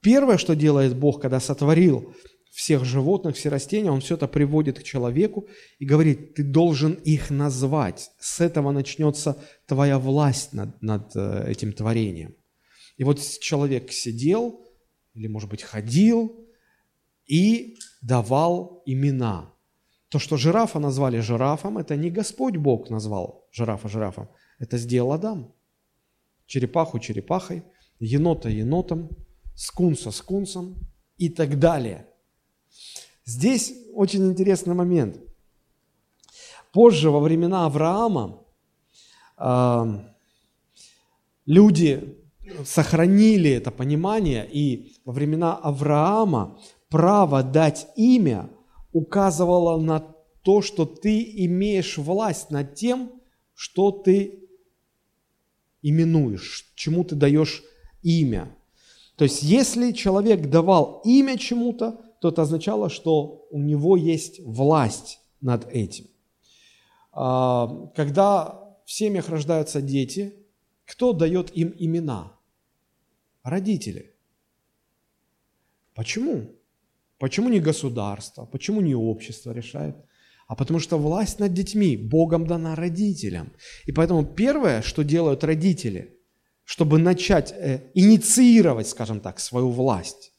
[0.07, 2.14] Первое, что делает Бог, когда сотворил
[2.53, 5.49] всех животных, все растения, Он все это приводит к человеку
[5.81, 8.12] и говорит, ты должен их назвать.
[8.20, 12.37] С этого начнется твоя власть над, над э, этим творением.
[12.96, 14.64] И вот человек сидел,
[15.14, 16.46] или, может быть, ходил,
[17.27, 19.53] и давал имена.
[20.09, 24.29] То, что жирафа назвали жирафом, это не Господь Бог назвал жирафа жирафом,
[24.61, 25.53] это сделал Адам.
[26.46, 27.64] Черепаху черепахой,
[27.99, 29.11] енота енотом,
[29.55, 30.77] скунса скунсом
[31.19, 32.07] и так далее.
[33.25, 35.19] Здесь очень интересный момент.
[36.73, 38.45] Позже, во времена Авраама,
[39.39, 39.85] э,
[41.47, 42.19] люди
[42.65, 48.51] сохранили это понимание, и во времена Авраама право дать имя
[48.93, 50.01] указывало на
[50.43, 53.11] то, что ты имеешь власть над тем,
[53.55, 54.49] что ты
[55.83, 57.65] именуешь, чему ты даешь
[58.03, 58.49] имя.
[59.17, 65.21] То есть, если человек давал имя чему-то, то это означало, что у него есть власть
[65.41, 66.07] над этим.
[67.13, 70.35] А, когда в семьях рождаются дети,
[70.85, 72.33] кто дает им имена?
[73.43, 74.15] Родители.
[75.95, 76.51] Почему?
[77.19, 78.45] Почему не государство?
[78.45, 79.97] Почему не общество решает?
[80.47, 83.53] А потому что власть над детьми Богом дана родителям.
[83.87, 86.16] И поэтому первое, что делают родители,
[86.67, 90.33] чтобы начать э, инициировать, скажем так, свою власть,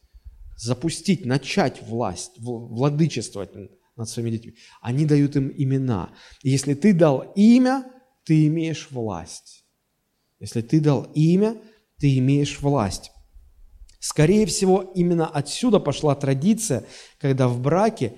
[0.58, 3.52] запустить, начать власть, владычествовать
[3.96, 6.12] над своими детьми, они дают им имена.
[6.44, 7.90] И если ты дал имя,
[8.26, 9.66] ты имеешь власть.
[10.40, 11.56] Если ты дал имя,
[11.98, 13.12] ты имеешь власть.
[14.00, 16.86] Скорее всего, именно отсюда пошла традиция,
[17.20, 18.16] когда в браке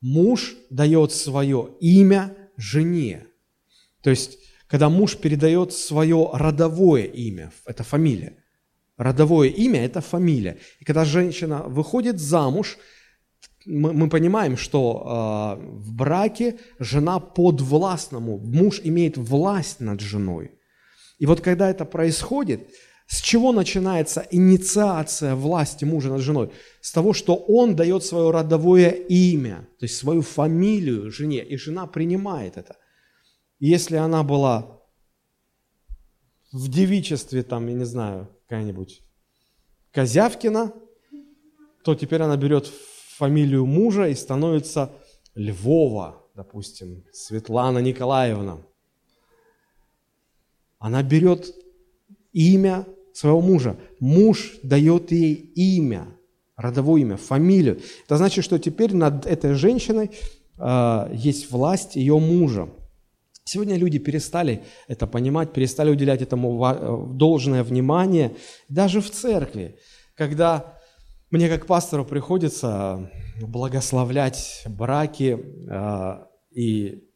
[0.00, 3.26] муж дает свое имя жене.
[4.02, 8.32] То есть, когда муж передает свое родовое имя, это фамилия.
[8.96, 10.58] Родовое имя– это фамилия.
[10.80, 12.78] И когда женщина выходит замуж,
[13.64, 20.50] мы, мы понимаем, что э, в браке жена подвластному, муж имеет власть над женой.
[21.18, 22.68] И вот когда это происходит,
[23.06, 26.50] с чего начинается инициация власти мужа над женой?
[26.80, 31.86] С того, что он дает свое родовое имя, то есть свою фамилию жене, и жена
[31.86, 32.76] принимает это.
[33.58, 34.80] Если она была
[36.52, 39.02] в девичестве, там, я не знаю, какая-нибудь
[39.92, 40.72] Козявкина,
[41.82, 42.66] то теперь она берет
[43.16, 44.92] фамилию мужа и становится
[45.34, 48.62] Львова, допустим, Светлана Николаевна.
[50.78, 51.52] Она берет
[52.32, 53.76] имя своего мужа.
[53.98, 56.16] Муж дает ей имя,
[56.56, 57.80] родовое имя, фамилию.
[58.04, 60.12] Это значит, что теперь над этой женщиной
[60.56, 62.68] э, есть власть ее мужа.
[63.48, 68.36] Сегодня люди перестали это понимать, перестали уделять этому э, должное внимание,
[68.68, 69.78] даже в церкви,
[70.14, 70.78] когда
[71.30, 77.08] мне как пастору приходится благословлять браки, э, и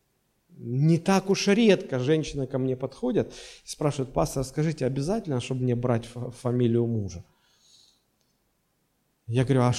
[0.48, 3.30] не так уж редко женщины ко мне подходят
[3.66, 6.06] и спрашивают, пастор, скажите, обязательно, чтобы мне брать
[6.40, 7.22] фамилию мужа?
[9.26, 9.72] Я говорю, а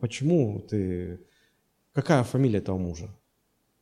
[0.00, 1.20] почему ты,
[1.92, 3.14] какая фамилия этого мужа?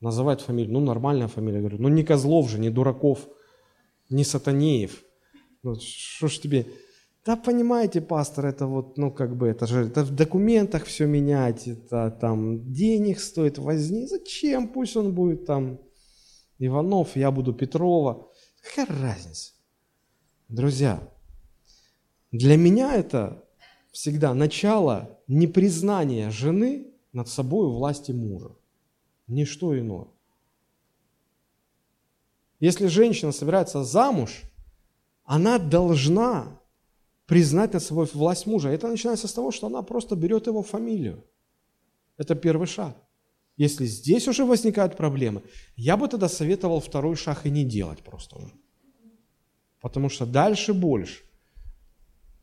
[0.00, 1.61] Называют фамилию, ну нормальная фамилия.
[1.61, 3.28] Говорю, ну не Козлов же, не Дураков,
[4.11, 5.02] не Сатанеев.
[5.62, 6.66] Ну что ж тебе,
[7.24, 11.66] да понимаете, пастор, это вот, ну как бы, это же это в документах все менять,
[11.66, 14.06] это там денег стоит возни.
[14.06, 14.68] Зачем?
[14.68, 15.80] Пусть он будет там
[16.58, 18.28] Иванов, я буду Петрова.
[18.62, 19.52] Какая разница?
[20.48, 21.02] Друзья,
[22.32, 23.44] для меня это
[23.92, 28.52] всегда начало непризнания жены над собой власти мужа.
[29.29, 30.09] Ничто иное.
[32.61, 34.43] Если женщина собирается замуж,
[35.25, 36.61] она должна
[37.27, 38.71] признать над собой власть мужа.
[38.71, 41.25] Это начинается с того, что она просто берет его фамилию.
[42.17, 42.97] Это первый шаг.
[43.59, 45.43] Если здесь уже возникают проблемы,
[45.77, 48.55] я бы тогда советовал второй шаг и не делать просто уже.
[49.81, 51.23] Потому что дальше больше.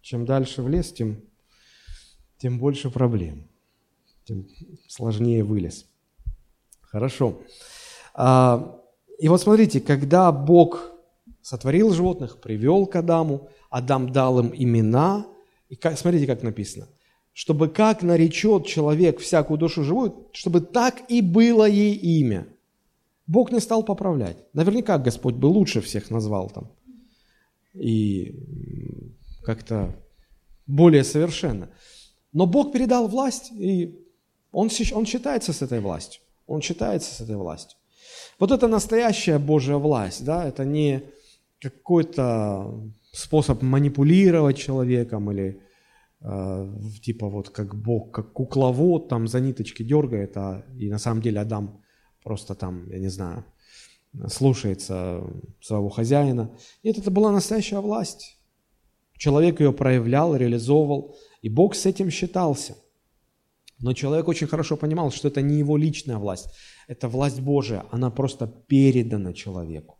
[0.01, 1.21] Чем дальше в лес, тем,
[2.37, 3.49] тем больше проблем.
[4.25, 4.47] Тем
[4.87, 5.85] сложнее вылез.
[6.95, 7.41] Хорошо.
[8.13, 8.79] А,
[9.19, 10.93] и вот смотрите, когда Бог
[11.41, 15.25] сотворил животных, привел к Адаму, Адам дал им имена,
[15.67, 16.87] и смотрите, как написано
[17.33, 22.47] чтобы как наречет человек всякую душу живую, чтобы так и было ей имя.
[23.27, 24.37] Бог не стал поправлять.
[24.53, 26.71] Наверняка Господь бы лучше всех назвал там.
[27.73, 28.39] И
[29.43, 29.93] как-то
[30.65, 31.67] более совершенно.
[32.31, 33.99] Но Бог передал власть, и
[34.53, 36.21] он, он считается с этой властью.
[36.47, 37.77] Он считается с этой властью.
[38.39, 41.03] Вот это настоящая Божья власть, да, это не
[41.61, 45.61] какой-то способ манипулировать человеком или
[46.27, 46.67] Э,
[47.03, 51.39] типа вот как Бог, как кукловод там за ниточки дергает, а и на самом деле
[51.41, 51.83] Адам
[52.23, 53.45] просто там, я не знаю,
[54.27, 55.23] слушается
[55.61, 56.57] своего хозяина.
[56.83, 58.39] Нет, это была настоящая власть.
[59.17, 62.75] Человек ее проявлял, реализовывал, и Бог с этим считался.
[63.79, 66.49] Но человек очень хорошо понимал, что это не его личная власть,
[66.87, 69.97] это власть Божия, она просто передана человеку.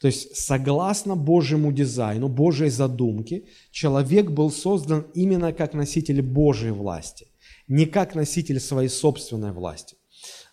[0.00, 7.28] То есть, согласно Божьему дизайну, Божьей задумке, человек был создан именно как носитель Божьей власти,
[7.66, 9.96] не как носитель своей собственной власти.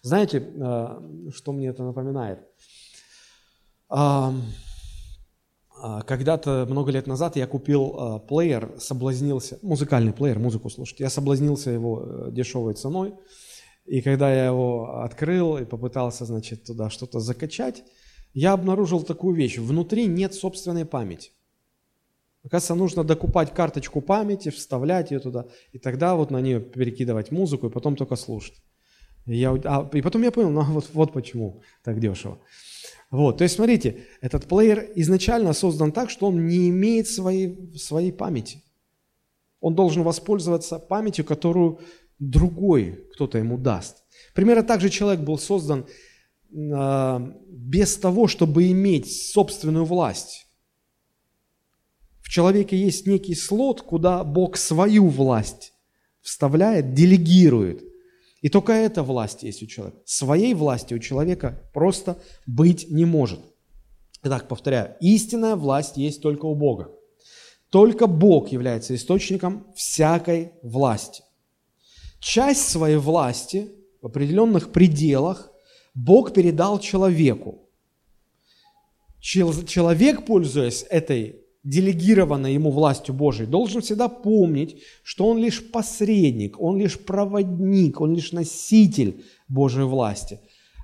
[0.01, 2.39] Знаете, э, что мне это напоминает?
[6.07, 11.01] Когда-то, много лет назад, я купил э, плеер, соблазнился, музыкальный плеер, музыку слушать.
[11.01, 13.15] Я соблазнился его э, дешевой ценой.
[13.85, 17.83] И когда я его открыл и попытался, значит, туда что-то закачать,
[18.33, 19.57] я обнаружил такую вещь.
[19.57, 21.31] Внутри нет собственной памяти.
[22.45, 27.67] Оказывается, нужно докупать карточку памяти, вставлять ее туда, и тогда вот на нее перекидывать музыку,
[27.67, 28.55] и потом только слушать.
[29.25, 32.39] И, я, а, и потом я понял, ну вот, вот почему так дешево.
[33.13, 38.11] Вот, то есть, смотрите, этот плеер изначально создан так, что он не имеет своей, своей
[38.11, 38.63] памяти.
[39.59, 41.79] Он должен воспользоваться памятью, которую
[42.17, 43.97] другой кто-то ему даст.
[44.33, 45.85] Примерно так же человек был создан
[46.73, 50.47] а, без того, чтобы иметь собственную власть.
[52.23, 55.73] В человеке есть некий слот, куда Бог свою власть
[56.21, 57.83] вставляет, делегирует.
[58.43, 60.01] И только эта власть есть у человека.
[60.03, 63.39] Своей власти у человека просто быть не может.
[64.21, 66.91] Итак, повторяю, истинная власть есть только у Бога.
[67.69, 71.23] Только Бог является источником всякой власти.
[72.19, 75.49] Часть своей власти в определенных пределах
[75.93, 77.69] Бог передал человеку.
[79.21, 86.77] Человек, пользуясь этой делегированной ему властью Божией, должен всегда помнить, что он лишь посредник, он
[86.77, 90.39] лишь проводник, он лишь носитель Божьей власти,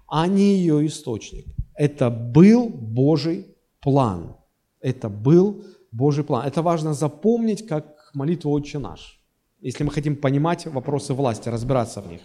[0.07, 1.45] а не ее источник.
[1.75, 3.45] Это был Божий
[3.81, 4.35] план.
[4.81, 6.47] Это был Божий план.
[6.47, 9.19] Это важно запомнить, как молитву «Отче наш»,
[9.59, 12.21] если мы хотим понимать вопросы власти, разбираться в них.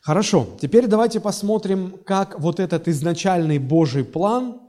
[0.00, 4.60] Хорошо, теперь давайте посмотрим, как вот этот изначальный Божий план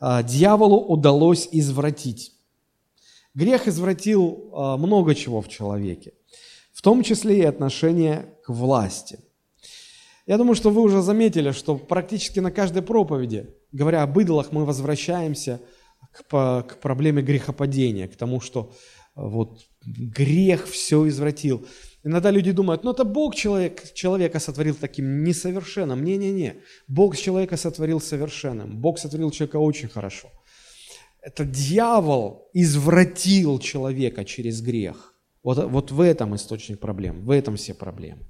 [0.00, 2.32] дьяволу удалось извратить.
[3.34, 6.12] Грех извратил а, много чего в человеке,
[6.72, 9.20] в том числе и отношение к власти.
[10.26, 14.64] Я думаю, что вы уже заметили, что практически на каждой проповеди, говоря об идолах, мы
[14.64, 15.60] возвращаемся
[16.12, 16.22] к,
[16.62, 18.72] к проблеме грехопадения, к тому, что
[19.14, 21.66] а, вот грех все извратил.
[22.02, 26.02] Иногда люди думают, ну это Бог человек, человека сотворил таким несовершенным.
[26.02, 26.54] Не-не-не,
[26.88, 28.80] Бог человека сотворил совершенным.
[28.80, 30.28] Бог сотворил человека очень хорошо.
[31.20, 35.14] Это дьявол извратил человека через грех.
[35.42, 38.22] Вот, вот в этом источник проблем, в этом все проблемы.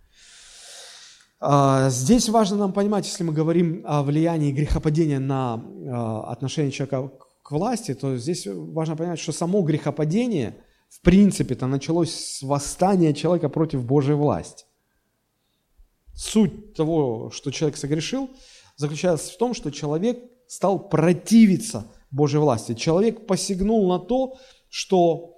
[1.38, 7.12] А, здесь важно нам понимать, если мы говорим о влиянии грехопадения на а, отношение человека
[7.42, 10.56] к власти, то здесь важно понять, что само грехопадение–
[10.90, 14.64] в принципе-то началось с восстания человека против Божьей власти.
[16.14, 18.28] Суть того, что человек согрешил,
[18.76, 22.74] заключается в том, что человек стал противиться Божьей власти.
[22.74, 24.36] Человек посягнул на то,
[24.68, 25.36] что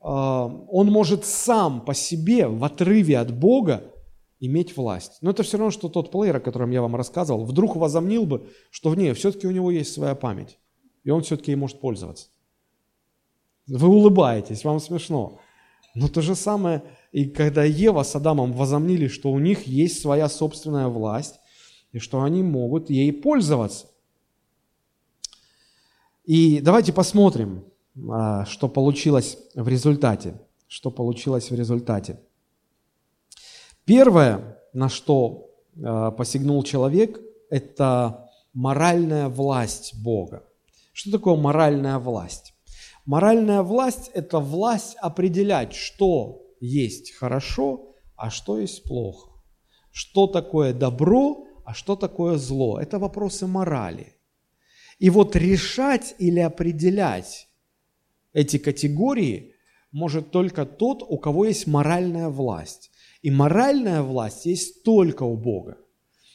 [0.00, 3.82] э, он может сам по себе в отрыве от Бога
[4.38, 5.18] иметь власть.
[5.22, 8.48] Но это все равно, что тот плеер, о котором я вам рассказывал, вдруг возомнил бы,
[8.70, 10.58] что в ней все-таки у него есть своя память,
[11.04, 12.28] и он все-таки ей может пользоваться.
[13.70, 15.40] Вы улыбаетесь, вам смешно.
[15.94, 20.28] Но то же самое, и когда Ева с Адамом возомнили, что у них есть своя
[20.28, 21.40] собственная власть,
[21.92, 23.86] и что они могут ей пользоваться.
[26.24, 27.64] И давайте посмотрим,
[28.08, 30.40] а, что получилось в результате.
[30.68, 32.20] Что получилось в результате.
[33.84, 35.50] Первое, на что
[35.82, 40.44] а, посягнул человек, это моральная власть Бога.
[40.92, 42.54] Что такое моральная власть?
[43.10, 49.32] Моральная власть– это власть определять, что есть хорошо, а что есть плохо.
[49.90, 52.78] Что такое добро, а что такое зло.
[52.78, 54.14] Это вопросы морали.
[55.00, 57.48] И вот решать или определять
[58.32, 59.54] эти категории
[59.90, 62.92] может только тот, у кого есть моральная власть.
[63.22, 65.78] И моральная власть есть только у Бога.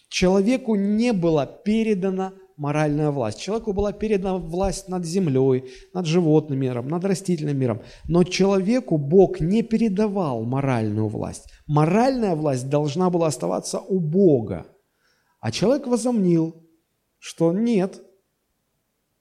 [0.10, 3.40] Человеку не было передано моральная власть.
[3.40, 7.82] Человеку была передана власть над землей, над животным миром, над растительным миром.
[8.08, 11.46] Но человеку Бог не передавал моральную власть.
[11.68, 14.66] Моральная власть должна была оставаться у Бога.
[15.40, 16.56] А человек возомнил,
[17.20, 18.02] что нет,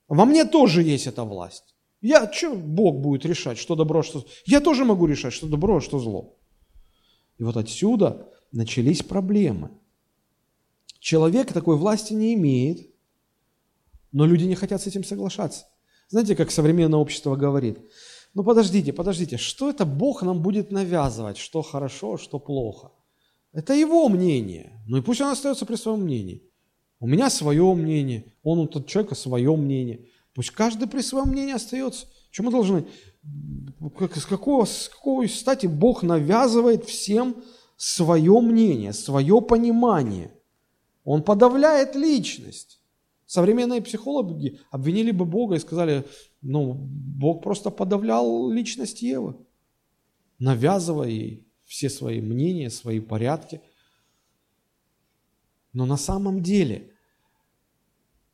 [0.09, 1.75] во мне тоже есть эта власть.
[2.01, 4.25] Я, что Бог будет решать, что добро, что...
[4.47, 6.37] Я тоже могу решать, что добро, что зло.
[7.39, 9.71] И вот отсюда начались проблемы.
[11.01, 12.91] Человек такой власти не имеет–
[14.15, 15.67] но люди не хотят с этим соглашаться.
[16.09, 17.79] Знаете, как современное общество говорит?
[18.35, 22.91] ну подождите, подождите, что это Бог нам будет навязывать, что хорошо, что плохо?
[23.53, 24.73] Это его мнение.
[24.87, 26.43] Ну и пусть он остается при своем мнении.
[26.99, 30.07] У меня свое мнение, он у тот человека свое мнение.
[30.35, 32.07] Пусть каждый при своем мнении остается.
[32.31, 32.87] Чем мы должны?
[34.17, 37.37] С какого, с какого стати Бог навязывает всем
[37.77, 40.33] свое мнение, свое понимание?
[41.05, 42.81] Он подавляет личность.
[43.27, 46.05] Современные психологи обвинили бы Бога и сказали,
[46.43, 49.37] ну, Бог просто подавлял личность Евы,
[50.39, 53.63] навязывая ей все свои мнения, свои порядки.
[55.73, 56.93] Но на самом деле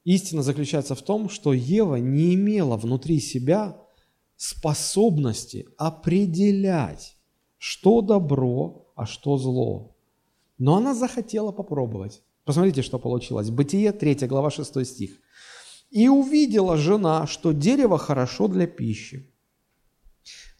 [0.05, 3.80] истина заключается в том, что Ева не имела внутри себя
[4.36, 7.16] способности определять,
[7.59, 9.97] что добро, а что зло.
[10.59, 12.22] Но она захотела попробовать.
[12.51, 13.49] Посмотрите, что получилось.
[13.49, 15.11] Бытие 3 глава 6 стих.
[15.93, 19.33] «И увидела жена, что дерево хорошо для пищи».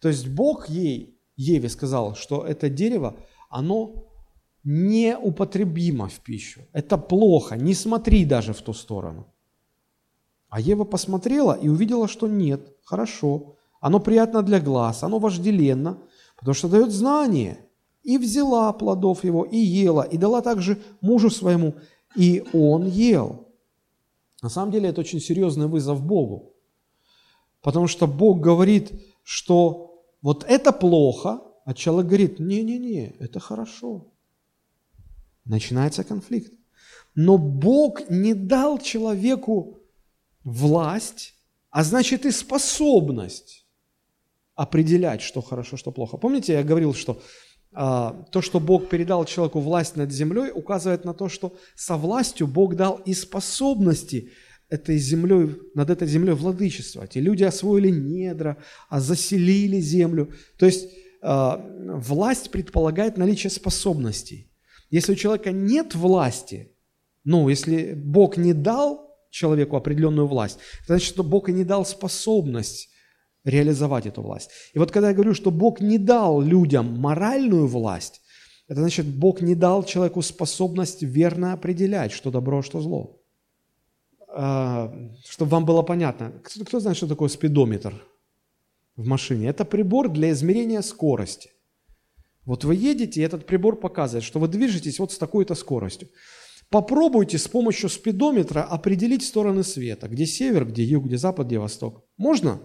[0.01, 3.17] То есть Бог ей, Еве сказал, что это дерево,
[3.49, 4.05] оно
[4.63, 6.61] неупотребимо в пищу.
[6.73, 9.27] Это плохо, не смотри даже в ту сторону.
[10.49, 13.57] А Ева посмотрела и увидела, что нет, хорошо.
[13.81, 15.99] Оно приятно для глаз, оно вожделенно,
[16.37, 17.59] потому что дает знание–
[18.03, 21.75] и взяла плодов его, и ела, и дала также мужу своему,
[22.17, 23.49] и он ел.
[24.43, 26.55] На самом деле это очень серьезный вызов Богу,
[27.63, 28.93] потому что Бог говорит,
[29.23, 34.09] что вот это плохо, а человек говорит, не-не-не, это хорошо.
[35.45, 36.53] Начинается конфликт.
[37.15, 39.79] Но Бог не дал человеку
[40.45, 41.35] власть,
[41.71, 43.67] а значит и способность
[44.55, 46.17] определять, что хорошо, что плохо.
[46.17, 47.21] Помните, я говорил, что
[47.73, 52.75] то, что Бог передал человеку власть над землей, указывает на то, что со властью Бог
[52.75, 54.33] дал и способности
[54.69, 57.17] этой землей, над этой землей владычествовать.
[57.17, 58.57] И люди освоили недра,
[58.89, 60.33] а заселили землю.
[60.59, 60.89] То есть
[61.23, 64.51] а, власть предполагает наличие способностей.
[64.91, 66.73] Если у человека нет власти,
[67.25, 72.90] ну, если Бог не дал человеку определенную власть, значит, что Бог и не дал способность
[73.45, 74.51] реализовать эту власть.
[74.75, 78.21] И вот когда я говорю, что Бог не дал людям моральную власть,
[78.69, 83.21] это значит, Бог не дал человеку способность верно определять, что добро, а что зло.
[84.29, 87.95] А, чтобы вам было понятно, кто, знает, что такое спидометр
[88.95, 89.49] в машине?
[89.49, 91.51] Это прибор для измерения скорости.
[92.45, 96.09] Вот вы едете, и этот прибор показывает, что вы движетесь вот с такой-то скоростью.
[96.69, 102.05] Попробуйте с помощью спидометра определить стороны света, где север, где юг, где запад, где восток.
[102.17, 102.61] Можно?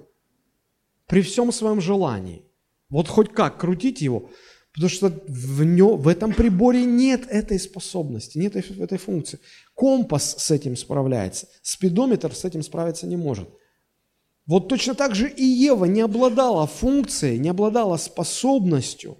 [1.07, 2.43] При всем своем желании.
[2.89, 4.29] Вот хоть как крутите его,
[4.73, 9.39] потому что в, нем, в этом приборе нет этой способности, нет этой функции.
[9.73, 13.49] Компас с этим справляется, спидометр с этим справиться не может.
[14.45, 19.17] Вот точно так же и Ева не обладала функцией, не обладала способностью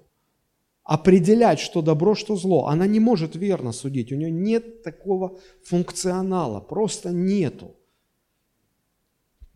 [0.86, 2.68] определять, что добро, что зло.
[2.68, 7.76] Она не может верно судить, у нее нет такого функционала, просто нету.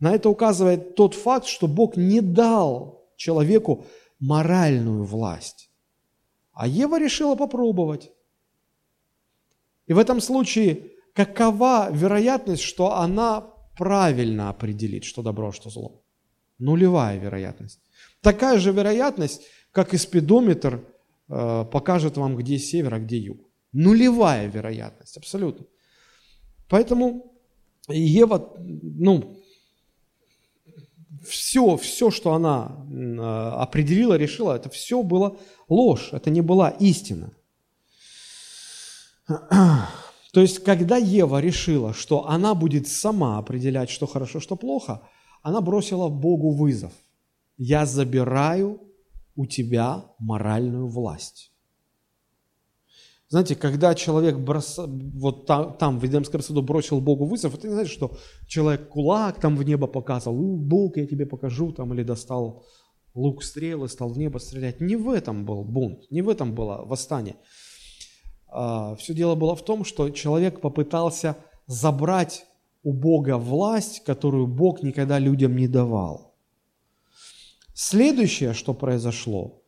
[0.00, 3.86] На это указывает тот факт, что Бог не дал человеку
[4.18, 5.70] моральную власть.
[6.52, 8.10] А Ева решила попробовать.
[9.86, 13.42] И в этом случае какова вероятность, что она
[13.76, 16.02] правильно определит, что добро, что зло?
[16.58, 17.80] Нулевая вероятность.
[18.20, 20.84] Такая же вероятность, как и спидометр
[21.28, 23.40] э, покажет вам, где север, а где юг.
[23.72, 25.66] Нулевая вероятность, абсолютно.
[26.68, 27.34] Поэтому
[27.88, 29.36] Ева, ну,
[31.22, 32.86] все, все, что она
[33.18, 35.36] а, определила, решила, это все было
[35.68, 37.32] ложь, это не была истина.
[40.32, 45.02] То есть, когда Ева решила, что она будет сама определять, что хорошо, что плохо,
[45.42, 46.92] она бросила Богу вызов.
[47.56, 48.80] Я забираю
[49.36, 51.49] у тебя моральную власть.
[53.30, 54.76] Знаете, когда человек брос...
[54.76, 58.18] вот там, там в Эдемском саду бросил Богу вызов, это не значит, что
[58.48, 62.64] человек кулак там в небо показывал, Бог, я тебе покажу, там, или достал
[63.14, 64.80] лук стрелы, стал в небо стрелять.
[64.80, 67.36] Не в этом был бунт, не в этом было восстание.
[68.48, 71.36] А, все дело было в том, что человек попытался
[71.68, 72.46] забрать
[72.82, 76.34] у Бога власть, которую Бог никогда людям не давал.
[77.74, 79.58] Следующее, что произошло–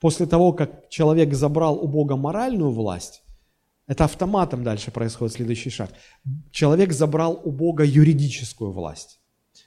[0.00, 3.22] После того, как человек забрал у Бога моральную власть,
[3.86, 5.90] это автоматом дальше происходит следующий шаг.
[6.52, 9.18] Человек забрал у Бога юридическую власть.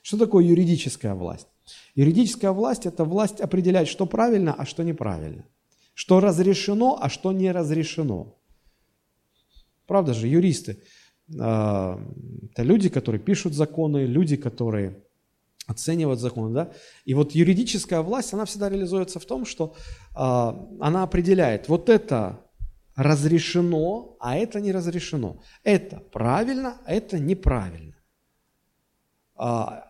[0.04, 1.48] Что такое юридическая власть?
[1.96, 5.46] Юридическая власть– это власть определять, что правильно, а что неправильно.
[5.94, 8.38] Что разрешено, а что не разрешено.
[9.88, 10.84] Правда же, юристы
[11.40, 12.00] а,–
[12.52, 15.04] это люди, которые пишут законы, люди, которые
[15.72, 16.72] оценивать закон, да?
[17.06, 19.76] И вот юридическая власть, она всегда реализуется в том, что
[20.16, 20.20] э,
[20.80, 22.40] она определяет, вот это
[22.96, 25.42] разрешено, а это не разрешено.
[25.64, 27.96] Это правильно, а это неправильно.
[29.36, 29.86] А,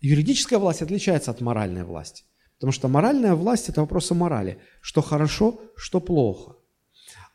[0.00, 2.24] юридическая власть отличается от моральной власти.
[2.54, 4.58] Потому что моральная власть– это вопросы морали.
[4.80, 6.56] Что хорошо, что плохо.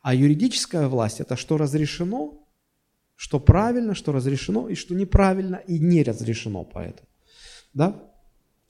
[0.02, 2.48] А юридическая власть– это что разрешено,
[3.16, 7.10] что правильно, что разрешено, и что неправильно, и не разрешено поэтому.
[7.78, 7.94] Да?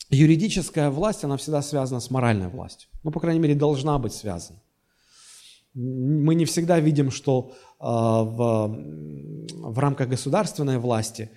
[0.10, 2.90] Юридическая власть, она всегда связана с моральной властью.
[3.04, 4.60] Ну, по крайней мере, должна быть связана.
[5.74, 8.68] Мы не всегда видим, что э, в,
[9.72, 11.30] в рамках государственной власти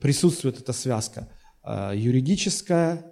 [0.00, 1.28] присутствует эта связка.
[1.62, 3.04] Э, юридическая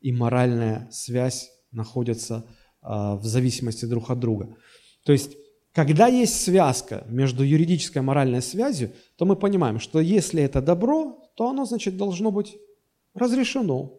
[0.00, 2.44] и моральная связь находятся
[2.82, 4.56] э, в зависимости друг от друга.
[5.04, 5.36] То есть,
[5.72, 11.28] когда есть связка между юридической и моральной связью, то мы понимаем, что если это добро,
[11.34, 12.56] то оно, значит, должно быть
[13.18, 13.98] разрешено.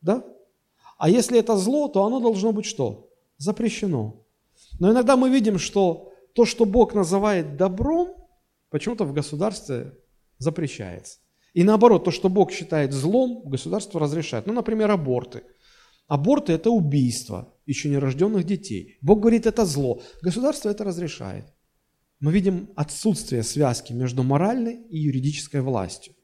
[0.00, 0.24] Да?
[0.98, 3.10] А если это зло, то оно должно быть что?
[3.38, 4.24] Запрещено.
[4.78, 8.08] Но иногда мы видим, что то, что Бог называет добром,
[8.70, 9.98] почему-то в государстве
[10.38, 11.18] запрещается.
[11.54, 14.46] И наоборот, то, что Бог считает злом, государство разрешает.
[14.46, 15.42] Ну, например, аборты.
[16.08, 18.98] Аборты– это убийство еще нерожденных детей.
[19.02, 20.02] Бог говорит, это зло.
[20.22, 21.46] Государство это разрешает.
[22.20, 26.14] Мы видим отсутствие связки между моральной и юридической властью.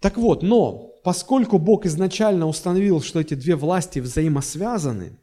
[0.00, 5.18] Так вот, но поскольку Бог изначально установил, что эти две власти взаимосвязаны,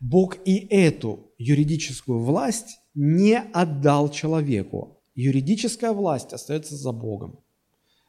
[0.00, 5.02] Бог и эту юридическую власть не отдал человеку.
[5.14, 7.40] Юридическая власть остается за Богом.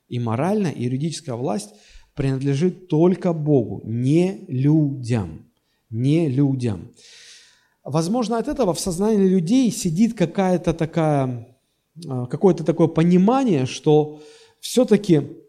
[0.07, 1.69] И моральная и юридическая власть
[2.15, 5.45] принадлежит только Богу, не людям.
[5.89, 6.91] Не людям.
[7.83, 11.57] Возможно, от этого в сознании людей сидит какая-то такая,
[12.07, 14.21] а, какое-то такое понимание, что
[14.59, 15.39] все-таки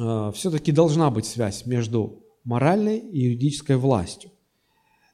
[0.00, 4.30] а, все-таки должна быть связь между моральной и юридической властью.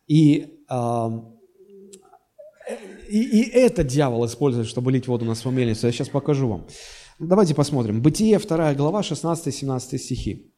[0.06, 0.64] И,
[3.08, 5.86] и, и это дьявол использует, чтобы лить воду на свою мельницу.
[5.86, 6.66] Я сейчас покажу вам.
[7.20, 8.02] Давайте посмотрим.
[8.02, 10.52] Бытие, 2 глава, 16-17 стихи.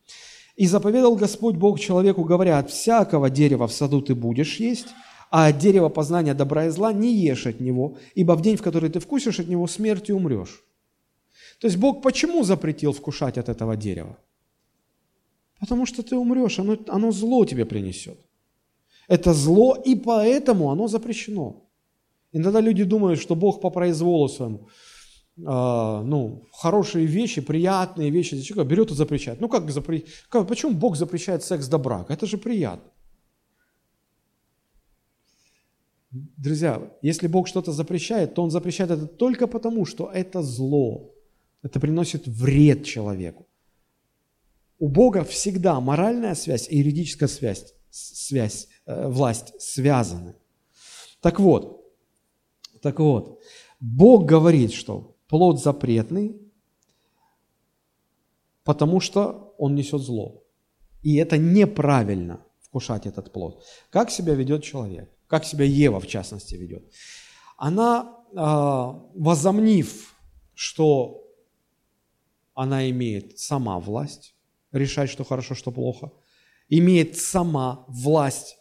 [0.57, 4.89] «И заповедал Господь Бог человеку, говоря, от всякого дерева в саду ты будешь есть,
[5.31, 8.63] а от дерева познания добра и зла не ешь от него, ибо в день, в
[8.63, 10.63] который ты вкусишь от него, смертью умрешь».
[11.63, 14.17] То есть Бог почему запретил вкушать от этого дерева?
[15.61, 18.19] Потому что ты умрешь, оно, оно зло тебе принесет.
[19.09, 21.71] Это зло, и поэтому оно запрещено.
[22.33, 24.59] Иногда люди думают, что Бог по произволу своему,
[25.37, 29.41] э, ну, хорошие вещи, приятные вещи, человека берет и запрещает.
[29.41, 30.03] Ну, как, запре...
[30.31, 32.13] как почему Бог запрещает секс до брака?
[32.13, 32.91] Это же приятно.
[36.11, 41.13] Друзья, если Бог что-то запрещает, то Он запрещает это только потому, что это зло.
[41.63, 43.47] Это приносит вред человеку.
[44.79, 50.35] У Бога всегда моральная связь и юридическая связь связь, э, власть связаны.
[51.21, 51.85] Так вот,
[52.81, 53.41] так вот,
[53.81, 56.41] Бог говорит, что плод запретный,
[58.65, 60.43] потому что он несет зло.
[61.03, 63.63] И это неправильно вкушать этот плод.
[63.91, 65.11] Как себя ведет человек?
[65.27, 66.91] Как себя Ева, в частности, ведет?
[67.57, 68.37] Она, э,
[69.15, 70.15] возомнив,
[70.55, 71.22] что
[72.55, 74.35] она имеет сама власть,
[74.73, 76.13] решать, что хорошо, что плохо–
[76.79, 78.59] имеет сама власть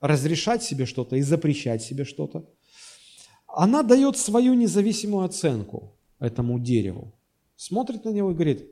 [0.00, 2.44] разрешать себе что-то и запрещать себе что-то,
[3.46, 7.14] она дает свою независимую оценку этому дереву.
[7.56, 8.68] Смотрит на него и говорит,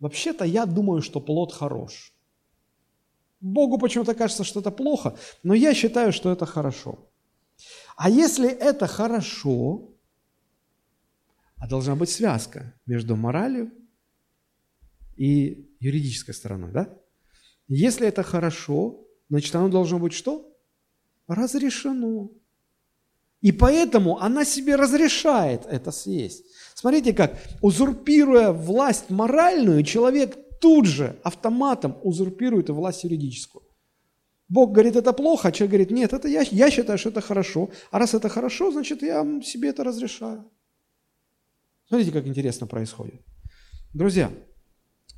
[0.00, 2.14] вообще-то я думаю, что плод хорош.
[3.40, 7.10] Богу почему-то кажется, что это плохо, но я считаю, что это хорошо.
[7.96, 9.90] А если это хорошо,
[11.60, 13.72] а должна быть связка между моралью
[15.16, 16.96] и юридической стороной, да?
[17.66, 20.56] Если это хорошо, значит оно должно быть что?
[21.26, 22.30] Разрешено.
[23.40, 26.44] И поэтому она себе разрешает это съесть.
[26.74, 33.64] Смотрите как, узурпируя власть моральную, человек тут же автоматом узурпирует власть юридическую.
[34.48, 37.70] Бог говорит, это плохо, а человек говорит, нет, это я, я считаю, что это хорошо.
[37.90, 40.50] А раз это хорошо, значит, я себе это разрешаю.
[41.88, 43.22] Смотрите, как интересно происходит.
[43.94, 44.30] Друзья,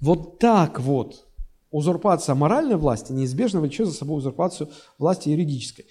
[0.01, 1.27] вот так вот
[1.71, 5.87] узурпация моральной власти неизбежно влечет за собой узурпацию власти юридической.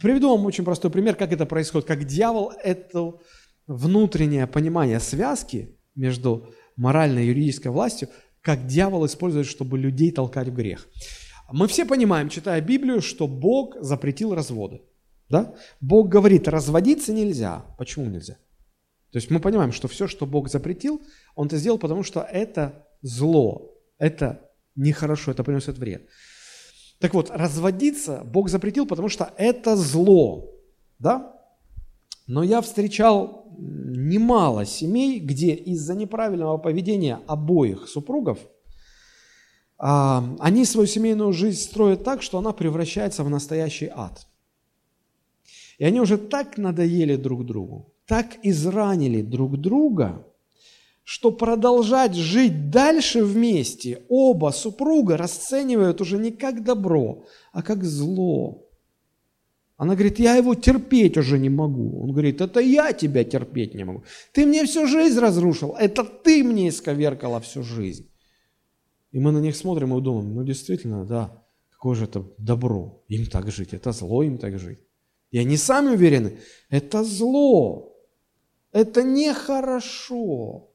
[0.00, 3.14] Приведу вам очень простой пример, как это происходит, как дьявол это
[3.66, 8.08] внутреннее понимание связки между моральной и юридической властью,
[8.40, 10.88] как дьявол использует, чтобы людей толкать в грех.
[11.52, 14.82] Мы все понимаем, читая Библию, что Бог запретил разводы.
[15.28, 15.54] Да?
[15.80, 17.66] Бог говорит, разводиться нельзя.
[17.76, 18.38] Почему нельзя?
[19.12, 21.02] То есть мы понимаем, что все, что Бог запретил,
[21.34, 23.74] Он это сделал, потому что это зло.
[23.98, 26.08] Это нехорошо, это приносит вред.
[26.98, 30.50] Так вот, разводиться Бог запретил, потому что это зло.
[30.98, 31.38] Да?
[32.26, 38.38] Но я встречал немало семей, где из-за неправильного поведения обоих супругов
[39.76, 44.26] а, они свою семейную жизнь строят так, что она превращается в настоящий ад.
[45.78, 50.26] И они уже так надоели друг другу, так изранили друг друга,
[51.02, 58.68] что продолжать жить дальше вместе оба супруга расценивают уже не как добро, а как зло.
[59.78, 62.02] Она говорит, я его терпеть уже не могу.
[62.02, 64.04] Он говорит, это я тебя терпеть не могу.
[64.34, 68.10] Ты мне всю жизнь разрушил, это ты мне исковеркала всю жизнь.
[69.10, 73.24] И мы на них смотрим и думаем, ну действительно, да, какое же это добро им
[73.24, 74.80] так жить, это зло им так жить.
[75.30, 76.36] И они сами уверены,
[76.68, 77.91] это зло,
[78.72, 80.70] это нехорошо.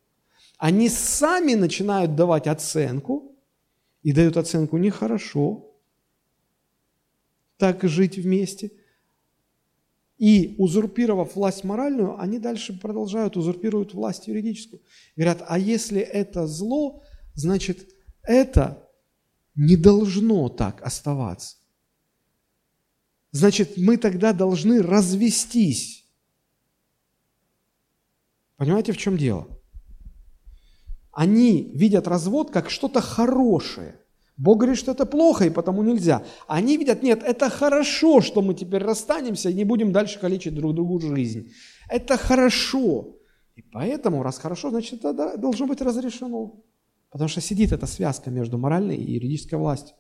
[0.57, 3.35] Они сами начинают давать оценку
[4.03, 5.67] и дают оценку нехорошо
[7.57, 8.71] так жить вместе.
[10.17, 14.81] И узурпировав власть моральную, они дальше продолжают, узурпируют власть юридическую.
[15.15, 17.03] Говорят, а если это зло,
[17.35, 17.87] значит,
[18.23, 18.89] это
[19.53, 21.57] не должно так оставаться.
[23.31, 26.06] Значит, мы тогда должны развестись.
[28.57, 29.47] Понимаете, в чем дело?
[31.11, 33.95] Они видят развод как что-то хорошее.
[34.37, 36.23] Бог говорит, что это плохо, и потому нельзя.
[36.47, 40.75] Они видят, нет, это хорошо, что мы теперь расстанемся и не будем дальше калечить друг
[40.75, 41.51] другу жизнь.
[41.89, 43.15] Это хорошо.
[43.55, 46.61] И поэтому, раз хорошо, значит, это должно быть разрешено.
[47.09, 49.95] Потому что сидит эта связка между моральной и юридической властью.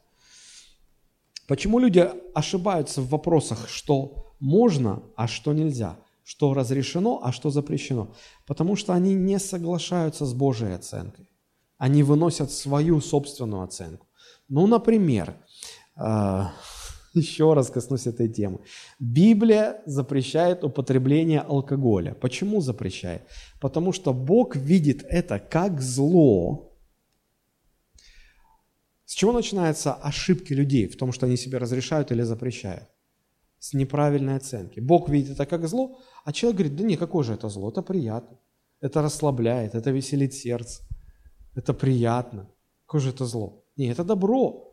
[1.47, 5.97] Почему люди ошибаются в вопросах, что можно, а что нельзя,
[6.27, 8.13] что разрешено, а что запрещено?
[8.45, 11.29] Потому что они не соглашаются с Божьей оценкой.
[11.77, 14.07] Они выносят свою собственную оценку.
[14.49, 15.33] Ну, например,
[15.95, 16.43] э,
[17.13, 18.59] еще раз коснусь этой темы.
[18.99, 22.13] Библия запрещает употребление алкоголя.
[22.13, 23.21] Почему запрещает?
[23.61, 26.73] Потому что Бог видит это как зло,
[29.05, 32.89] с чего начинаются ошибки людей в том, что они себе разрешают или запрещают?
[33.59, 34.79] С неправильной оценки.
[34.79, 37.69] Бог видит это как зло, а человек говорит, да не, какое же это зло?
[37.69, 38.37] Это приятно.
[38.81, 40.83] Это расслабляет, это веселит сердце.
[41.55, 42.49] Это приятно.
[42.85, 43.63] Какое же это зло?
[43.75, 44.71] Не, это добро.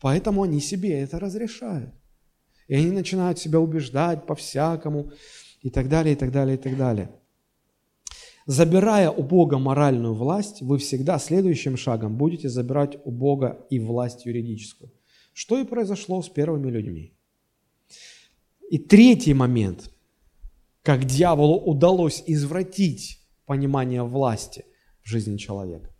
[0.00, 1.92] Поэтому они себе это разрешают.
[2.68, 5.10] И они начинают себя убеждать по-всякому
[5.60, 7.10] и так далее, и так далее, и так далее.
[8.46, 14.26] Забирая у Бога моральную власть, вы всегда следующим шагом будете забирать у Бога и власть
[14.26, 14.90] юридическую.
[15.32, 17.16] Что и произошло с первыми людьми.
[18.72, 19.90] И третий момент,
[20.82, 24.64] как дьяволу удалось извратить понимание власти
[25.04, 25.90] в жизни человека.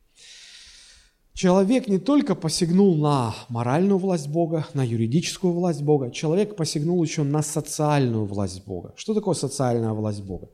[1.34, 7.24] Человек не только посягнул на моральную власть Бога, на юридическую власть Бога, человек посягнул еще
[7.24, 8.94] на социальную власть Бога.
[8.96, 10.48] Что такое социальная власть Бога?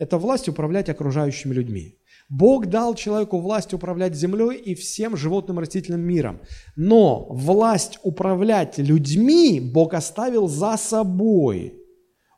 [0.00, 1.94] это власть управлять окружающими людьми.
[2.30, 6.40] Бог дал человеку власть управлять землей и всем животным растительным миром.
[6.76, 11.74] Но власть управлять людьми Бог оставил за собой.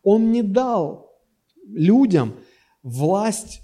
[0.02, 1.12] Он не дал
[1.66, 2.34] людям
[2.82, 3.60] власть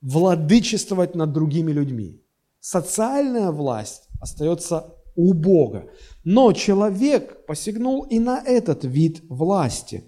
[0.00, 2.22] владычествовать над другими людьми.
[2.60, 5.90] Социальная власть остается у Бога.
[6.22, 10.04] Но человек посягнул и на этот вид власти.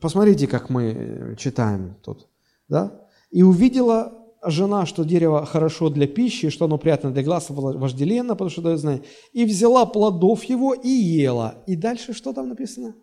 [0.00, 2.28] Посмотрите, как мы читаем тут.
[2.68, 3.08] Да?
[3.30, 4.12] «И увидела
[4.44, 8.78] жена, что дерево хорошо для пищи, что оно приятно для глаз, вожделенно, потому что дает
[8.78, 11.62] знание, и взяла плодов его и ела».
[11.66, 12.94] И дальше что там написано?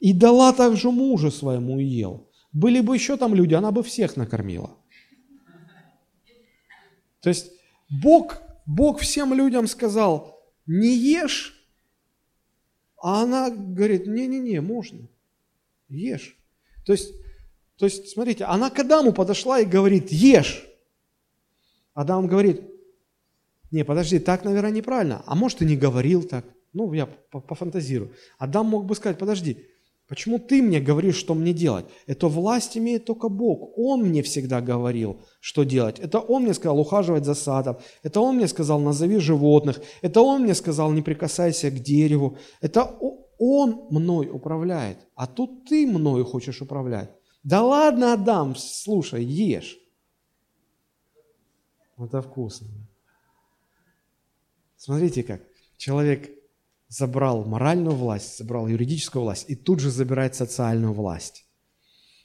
[0.00, 2.28] «И дала также мужу своему и ел».
[2.52, 4.70] Были бы еще там люди, она бы всех накормила.
[7.20, 7.52] То есть
[7.90, 11.54] Бог, Бог всем людям сказал, не ешь,
[13.02, 15.08] а она говорит, не-не-не, можно
[15.88, 16.36] ешь.
[16.84, 17.12] То есть,
[17.76, 20.66] то есть, смотрите, она к Адаму подошла и говорит, ешь.
[21.94, 22.62] Адам говорит,
[23.70, 25.22] не, подожди, так, наверное, неправильно.
[25.26, 26.44] А может, и не говорил так.
[26.72, 28.12] Ну, я пофантазирую.
[28.38, 29.66] Адам мог бы сказать, подожди,
[30.06, 31.86] почему ты мне говоришь, что мне делать?
[32.06, 33.76] Это власть имеет только Бог.
[33.76, 35.98] Он мне всегда говорил, что делать.
[35.98, 37.78] Это Он мне сказал ухаживать за садом.
[38.02, 39.80] Это Он мне сказал назови животных.
[40.02, 42.38] Это Он мне сказал не прикасайся к дереву.
[42.60, 42.84] Это
[43.38, 47.10] он мной управляет, а тут ты мною хочешь управлять.
[47.42, 49.78] Да ладно, Адам, слушай, ешь.
[51.96, 52.68] Это вкусно.
[54.76, 55.42] Смотрите как.
[55.76, 56.30] Человек
[56.88, 61.44] забрал моральную власть, забрал юридическую власть и тут же забирает социальную власть.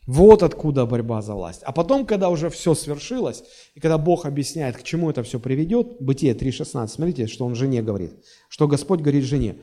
[0.05, 1.63] Вот откуда борьба за власть.
[1.63, 3.43] А потом, когда уже все свершилось,
[3.73, 7.81] и когда Бог объясняет, к чему это все приведет, Бытие 3.16, смотрите, что он жене
[7.81, 8.13] говорит,
[8.49, 9.59] что Господь говорит жене.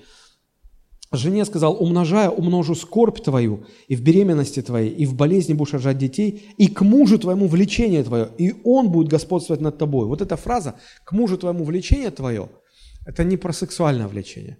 [1.12, 5.98] Жене сказал, умножая, умножу скорбь твою, и в беременности твоей, и в болезни будешь рожать
[5.98, 10.06] детей, и к мужу твоему влечение твое, и он будет господствовать над тобой.
[10.06, 12.48] Вот эта фраза «к мужу твоему влечение твое»–
[13.06, 14.58] это не про сексуальное влечение.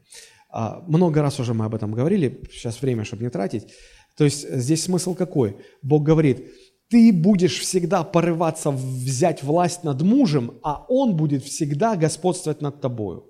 [0.52, 3.68] А, много раз уже мы об этом говорили, сейчас время, чтобы не тратить.
[4.16, 5.56] То есть здесь смысл какой?
[5.82, 6.50] Бог говорит,
[6.88, 13.26] ты будешь всегда порываться взять власть над мужем, а он будет всегда господствовать над тобою.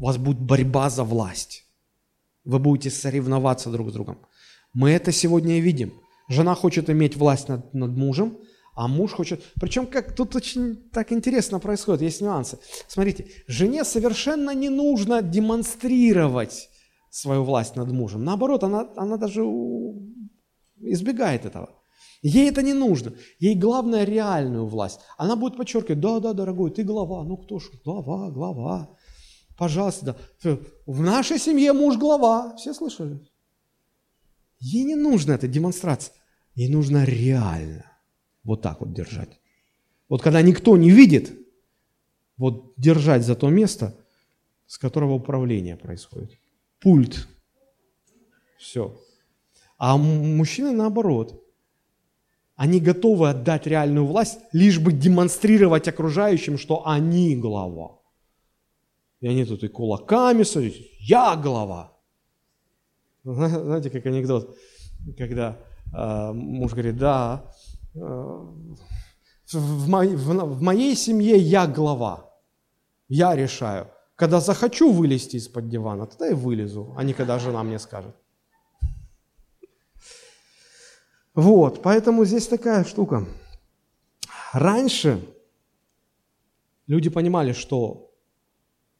[0.00, 1.67] У вас будет борьба за власть.
[2.48, 4.16] Вы будете соревноваться друг с другом.
[4.72, 5.92] Мы это сегодня и видим.
[6.30, 8.38] Жена хочет иметь власть над, над мужем,
[8.74, 9.44] а муж хочет...
[9.60, 12.58] Причем как тут очень так интересно происходит, есть нюансы.
[12.86, 16.70] Смотрите, жене совершенно не нужно демонстрировать
[17.10, 18.24] свою власть над мужем.
[18.24, 19.42] Наоборот, она, она даже
[20.80, 21.68] избегает этого.
[22.22, 23.12] Ей это не нужно.
[23.38, 25.00] Ей главное реальную власть.
[25.18, 27.24] Она будет подчеркивать, да, да, дорогой, ты глава.
[27.24, 28.88] Ну кто ж, глава, глава.
[29.58, 30.58] Пожалуйста, да.
[30.86, 32.54] В нашей семье муж глава.
[32.56, 33.18] Все слышали?
[34.60, 36.14] Ей не нужно эта демонстрация.
[36.54, 37.84] Ей нужно реально
[38.44, 39.40] вот так вот держать.
[40.08, 41.32] Вот когда никто не видит,
[42.36, 43.96] вот держать за то место,
[44.66, 46.30] с которого управление происходит
[46.80, 47.26] пульт.
[48.58, 48.96] Все.
[49.76, 51.44] А мужчины наоборот.
[52.54, 57.97] Они готовы отдать реальную власть, лишь бы демонстрировать окружающим, что они глава.
[59.20, 61.92] И они тут и кулаками судят, я глава.
[63.24, 64.56] Знаете, как анекдот,
[65.16, 65.58] когда
[65.92, 67.52] э, муж говорит, да,
[67.94, 67.98] э,
[69.52, 72.30] в, моей, в, в моей семье я глава,
[73.08, 73.88] я решаю.
[74.14, 78.14] Когда захочу вылезти из-под дивана, тогда и вылезу, а не когда жена мне скажет.
[81.34, 83.26] Вот, поэтому здесь такая штука.
[84.52, 85.20] Раньше
[86.86, 88.07] люди понимали, что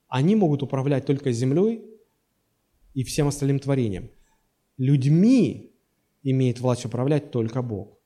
[0.08, 1.84] они могут управлять только землей
[2.94, 4.10] и всем остальным творением.
[4.76, 5.72] Людьми
[6.22, 7.98] имеет власть управлять только Бог.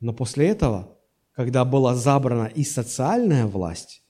[0.00, 0.98] Но после этого,
[1.32, 4.02] когда была забрана и социальная власть,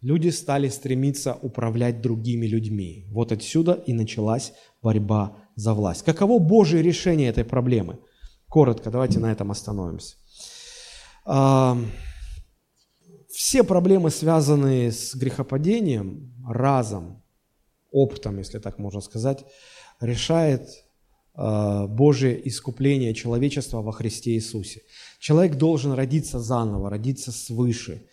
[0.00, 3.06] люди стали стремиться управлять другими людьми.
[3.10, 6.04] Вот отсюда и началась борьба за власть.
[6.04, 7.98] Каково Божье решение этой проблемы?
[8.48, 10.16] Коротко, давайте на этом остановимся.
[13.32, 17.22] Все проблемы, связанные с грехопадением, разом,
[17.90, 19.44] оптом, если так можно сказать,
[20.00, 20.68] решает
[21.34, 24.82] а, Божье искупление человечества во Христе Иисусе.
[25.18, 28.06] Человек должен родиться заново, родиться свыше.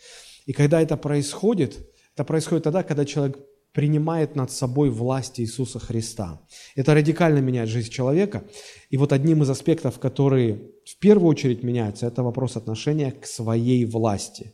[0.45, 1.77] И когда это происходит,
[2.15, 3.37] это происходит тогда, когда человек
[3.73, 6.41] принимает над собой власть Иисуса Христа.
[6.75, 8.43] Это радикально меняет жизнь человека.
[8.89, 13.85] И вот одним из аспектов, которые в первую очередь меняются, это вопрос отношения к своей
[13.85, 14.53] власти,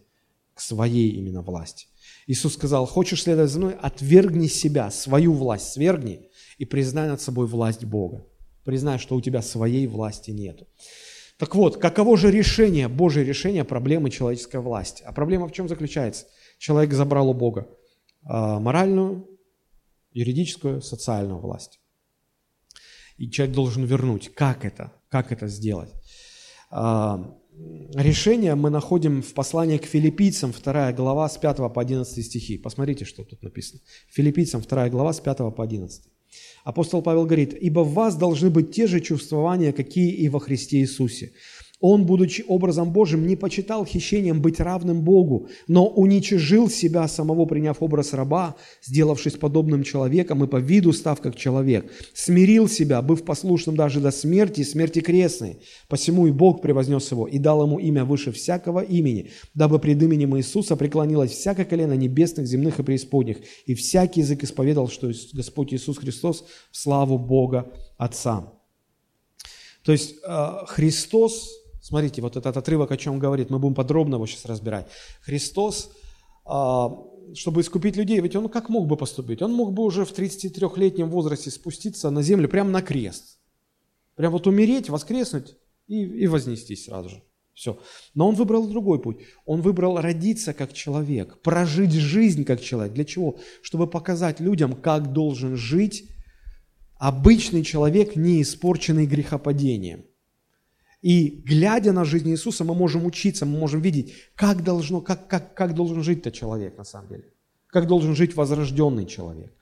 [0.55, 1.87] к своей именно власти.
[2.27, 7.45] Иисус сказал, хочешь следовать за мной, отвергни себя, свою власть свергни и признай над собой
[7.45, 8.25] власть Бога.
[8.63, 10.67] Признай, что у тебя своей власти нету.
[11.37, 15.03] Так вот, каково же решение, Божье решение проблемы человеческой власти?
[15.05, 16.25] А проблема в чем заключается?
[16.57, 17.67] Человек забрал у Бога
[18.23, 19.27] а, моральную,
[20.11, 21.79] юридическую, социальную власть.
[23.17, 24.33] И человек должен вернуть.
[24.33, 24.93] Как это?
[25.09, 25.91] Как это сделать?
[27.93, 32.57] Решение мы находим в послании к филиппийцам, 2 глава, с 5 по 11 стихи.
[32.57, 33.81] Посмотрите, что тут написано.
[34.09, 36.03] Филиппийцам, 2 глава, с 5 по 11.
[36.65, 40.79] Апостол Павел говорит, «Ибо в вас должны быть те же чувствования, какие и во Христе
[40.79, 41.31] Иисусе,
[41.81, 47.77] он, будучи образом Божьим, не почитал хищением быть равным Богу, но уничижил себя самого, приняв
[47.81, 51.91] образ раба, сделавшись подобным человеком и по виду став как человек.
[52.13, 55.59] Смирил себя, быв послушным даже до смерти, смерти крестной.
[55.89, 60.37] Посему и Бог превознес его и дал ему имя выше всякого имени, дабы пред именем
[60.37, 65.97] Иисуса преклонилось всякое колено небесных, земных и преисподних, и всякий язык исповедал, что Господь Иисус
[65.97, 68.53] Христос в славу Бога Отца.
[69.83, 74.25] То есть э, Христос Смотрите, вот этот отрывок о чем говорит, мы будем подробно его
[74.25, 74.87] сейчас разбирать.
[75.21, 75.91] Христос,
[76.43, 76.89] а,
[77.35, 79.43] чтобы искупить людей, ведь он как мог бы поступить?
[79.43, 83.37] Он мог бы уже в 33-летнем возрасте спуститься на землю прямо на крест.
[84.15, 87.23] Прям вот умереть, воскреснуть и, и вознестись сразу же.
[87.53, 87.77] Все.
[88.15, 89.19] Но он выбрал другой путь.
[89.45, 92.95] Он выбрал родиться как человек, прожить жизнь как человек.
[92.95, 93.37] Для чего?
[93.61, 96.09] Чтобы показать людям, как должен жить
[96.95, 100.05] обычный человек, не испорченный грехопадением.
[101.05, 105.53] И глядя на жизнь Иисуса, мы можем учиться, мы можем видеть, как, должно, как, как,
[105.53, 107.23] как должен жить этот человек на самом деле.
[107.67, 109.53] Как должен жить возрожденный человек.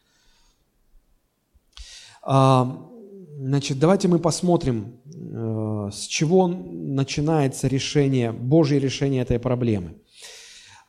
[2.22, 2.89] А,
[3.38, 9.96] Значит, давайте мы посмотрим, э, с чего начинается решение, Божье решение этой проблемы.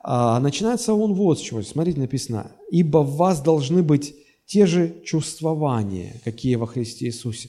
[0.00, 1.62] А, начинается он вот с чего.
[1.62, 4.14] Смотрите, написано, «Ибо в вас должны быть
[4.46, 7.48] те же чувствования, какие во Христе Иисусе».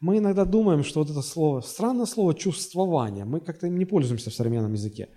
[0.00, 4.30] Мы иногда думаем, что вот это слово, странное слово «чувствование», мы как-то им не пользуемся
[4.30, 5.08] в современном языке.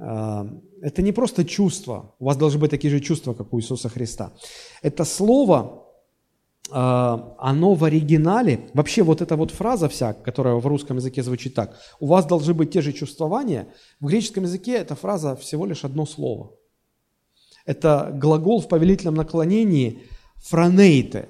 [0.00, 0.48] А,
[0.80, 4.32] это не просто чувство, у вас должны быть такие же чувства, как у Иисуса Христа.
[4.82, 5.84] Это слово
[6.70, 11.54] а, оно в оригинале, вообще вот эта вот фраза вся, которая в русском языке звучит
[11.54, 13.68] так, у вас должны быть те же чувствования,
[14.00, 16.52] в греческом языке эта фраза всего лишь одно слово.
[17.66, 20.02] Это глагол в повелительном наклонении
[20.36, 21.28] франейте,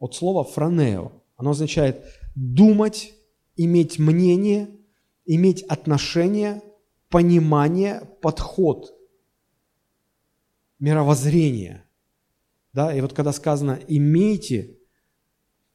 [0.00, 1.12] от слова франео.
[1.38, 3.14] Оно означает думать,
[3.56, 4.68] иметь мнение,
[5.24, 6.62] иметь отношение,
[7.08, 8.92] понимание, подход,
[10.78, 11.84] мировоззрение–
[12.78, 12.94] да?
[12.94, 14.78] И вот когда сказано «имейте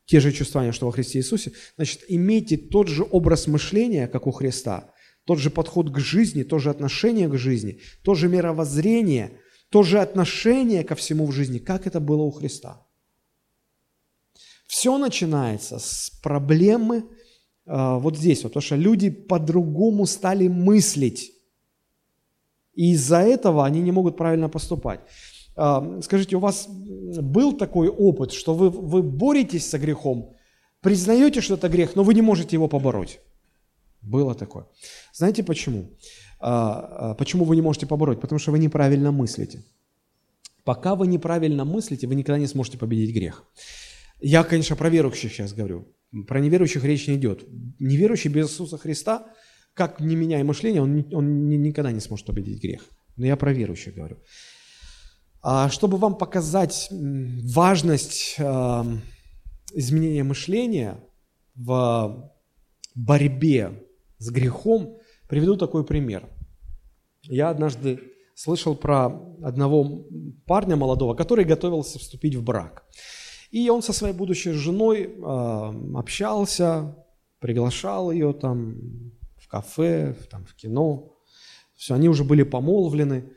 [0.05, 4.31] те же чувствования, что во Христе Иисусе», значит, имейте тот же образ мышления, как у
[4.31, 4.93] Христа,
[5.25, 9.39] тот же подход к жизни, то же отношение к жизни, то же мировоззрение,
[9.69, 12.87] то же отношение ко всему в жизни, как это было у Христа.
[14.67, 17.05] Все начинается с проблемы
[17.65, 21.31] э, вот здесь, вот, потому что люди по-другому стали мыслить.
[22.73, 25.01] И из-за этого они не могут правильно поступать.
[26.01, 30.33] Скажите, у вас был такой опыт, что вы, вы боретесь со грехом,
[30.81, 33.19] признаете, что это грех, но вы не можете его побороть?
[34.01, 34.65] Было такое.
[35.13, 35.91] Знаете почему?
[36.39, 38.19] А, а, почему вы не можете побороть?
[38.19, 39.63] Потому что вы неправильно мыслите.
[40.63, 43.43] Пока вы неправильно мыслите, вы никогда не сможете победить грех.
[44.25, 45.85] Я, конечно, про верующих сейчас говорю.
[46.27, 47.43] Про неверующих речь не идет.
[47.79, 49.27] Неверующий без Иисуса Христа,
[49.73, 52.83] как не меняя мышление, он, он никогда не сможет победить грех.
[53.17, 54.17] Но я про верующих говорю.
[55.41, 58.37] А, чтобы вам показать важность
[59.73, 61.03] изменения мышления
[61.55, 62.31] в
[62.95, 63.83] борьбе
[64.19, 66.29] с грехом, приведу такой пример.
[67.23, 67.99] Я однажды
[68.35, 69.07] слышал про
[69.43, 70.05] одного
[70.45, 72.85] парня молодого, который готовился вступить в брак.
[73.53, 75.15] И он со своей будущей женой
[75.95, 76.95] общался,
[77.39, 78.75] приглашал ее там
[79.37, 81.15] в кафе, там, в кино.
[81.75, 83.31] Все, они уже были помолвлены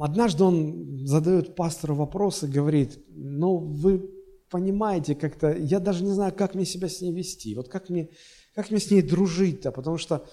[0.00, 4.10] однажды он задает пастору вопрос и говорит, ну вы
[4.50, 8.10] понимаете как-то, я даже не знаю, как мне себя с ней вести, вот как мне,
[8.54, 10.26] как мне с ней дружить-то, потому что,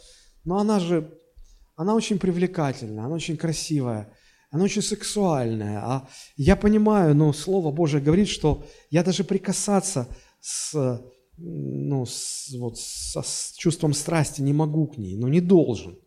[0.43, 1.17] ну она же,
[1.75, 4.13] она очень привлекательная, она очень красивая,
[4.51, 10.07] она очень сексуальная, а я понимаю, ну, Слово Божие говорит, что я даже прикасаться
[10.39, 11.01] с,
[11.37, 15.99] ну, с, вот, со, с чувством страсти не могу к ней, но не должен,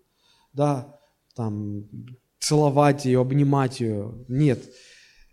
[0.52, 0.98] да,
[1.36, 1.88] там,
[2.40, 4.24] целовать ее, обнимать ее.
[4.28, 4.68] Нет.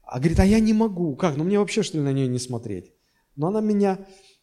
[0.03, 1.15] А говорит, а я не могу.
[1.15, 1.35] Как?
[1.35, 2.93] Ну мне вообще что ли на нее не смотреть?
[3.35, 3.99] Но она меня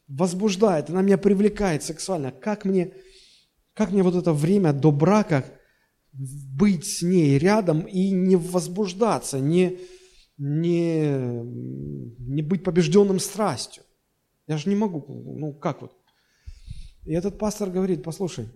[0.08, 2.32] возбуждает, она меня привлекает сексуально.
[2.32, 2.92] Как мне,
[3.72, 5.44] как мне вот это время до брака
[6.16, 9.78] быть с ней рядом и не возбуждаться, не,
[10.38, 11.42] не,
[12.18, 13.82] не быть побежденным страстью?
[14.46, 15.04] Я же не могу.
[15.08, 15.92] Ну как вот?
[17.04, 18.48] И этот пастор говорит, послушай,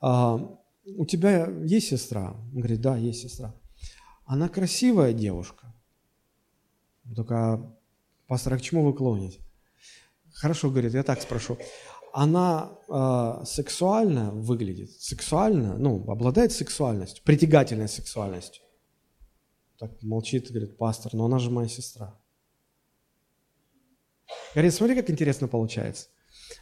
[0.00, 0.36] а,
[0.84, 2.32] у тебя есть сестра?
[2.32, 3.54] Он говорит, да, есть сестра.
[4.24, 5.74] Она красивая девушка.
[7.14, 7.76] Только,
[8.26, 9.40] пастор, а к чему вы клоните?
[10.32, 11.58] Хорошо, говорит, я так спрошу.
[12.12, 18.62] Она э, сексуально выглядит, сексуально, ну, обладает сексуальностью, притягательной сексуальностью.
[19.78, 22.18] Так молчит, говорит, пастор, но она же моя сестра.
[24.54, 26.08] Говорит, смотри, как интересно получается.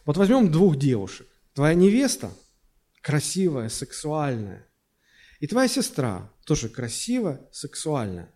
[0.04, 1.26] Вот возьмем двух девушек.
[1.54, 2.30] Твоя невеста–
[3.02, 4.66] красивая, сексуальная.
[5.40, 8.32] И твоя сестра тоже красивая, сексуальная.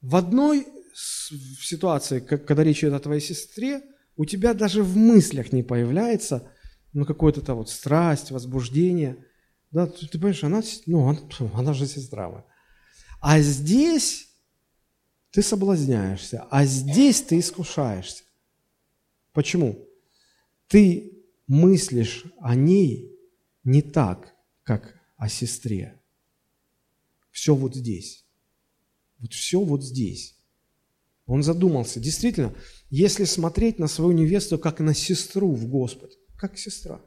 [0.00, 3.82] В одной ситуации, когда речь идет о твоей сестре,
[4.20, 6.46] у тебя даже в мыслях не появляется
[6.92, 9.24] ну, какое-то вот страсть, возбуждение.
[9.70, 11.20] Да, ты, ты понимаешь, она, ну, она,
[11.54, 12.44] она же сестра моя.
[13.22, 14.28] А здесь
[15.30, 18.24] ты соблазняешься, а здесь ты искушаешься.
[19.32, 19.88] Почему?
[20.66, 23.18] Ты мыслишь о ней
[23.64, 25.98] не так, как о сестре.
[27.30, 28.26] Все вот здесь.
[29.18, 30.36] Вот все вот здесь.
[31.24, 32.00] Он задумался.
[32.00, 32.54] Действительно,
[32.90, 37.00] если смотреть на свою невесту как на сестру в Господе, как сестра,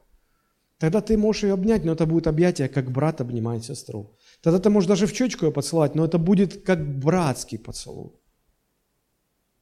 [0.77, 4.17] тогда ты можешь ее обнять, но это будет объятие, как брат обнимает сестру.
[4.41, 8.11] Тогда ты можешь даже в чечку ее поцеловать, но это будет как братский поцелуй.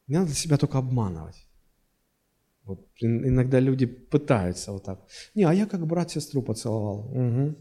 [0.07, 1.47] Не надо себя только обманывать.
[2.65, 4.99] Вот иногда люди пытаются вот так.
[5.33, 7.09] Не, а я как брат сестру поцеловал.
[7.11, 7.55] Угу.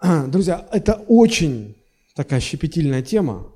[0.28, 1.76] Друзья, это очень
[2.14, 3.52] такая щепетильная тема.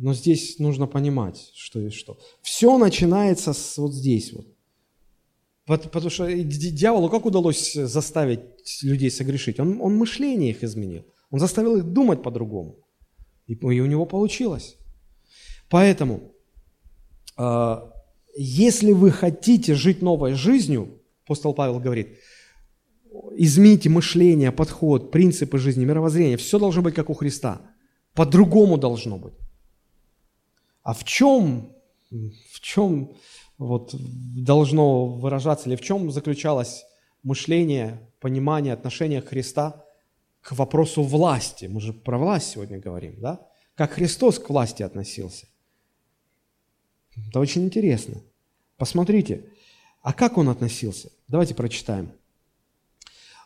[0.00, 2.18] Но здесь нужно понимать, что и что.
[2.40, 4.46] Все начинается с вот здесь вот.
[5.66, 8.40] Потому что дьяволу как удалось заставить
[8.82, 9.60] людей согрешить?
[9.60, 11.04] Он, он мышление их изменил.
[11.30, 12.76] Он заставил их думать по-другому.
[13.46, 14.76] И, и у него получилось.
[15.68, 16.32] Поэтому,
[17.36, 17.76] э,
[18.36, 22.18] если вы хотите жить новой жизнью, апостол Павел говорит,
[23.36, 26.36] измените мышление, подход, принципы жизни, мировоззрение.
[26.36, 27.60] Все должно быть как у Христа.
[28.14, 29.34] По-другому должно быть.
[30.88, 31.70] А в чем,
[32.10, 33.12] в чем
[33.58, 36.86] вот должно выражаться, или в чем заключалось
[37.22, 39.84] мышление, понимание, отношение Христа
[40.40, 41.66] к вопросу власти?
[41.66, 43.46] Мы же про власть сегодня говорим, да?
[43.74, 45.46] Как Христос к власти относился?
[47.28, 48.22] Это очень интересно.
[48.78, 49.44] Посмотрите,
[50.00, 51.10] а как он относился?
[51.28, 52.12] Давайте прочитаем.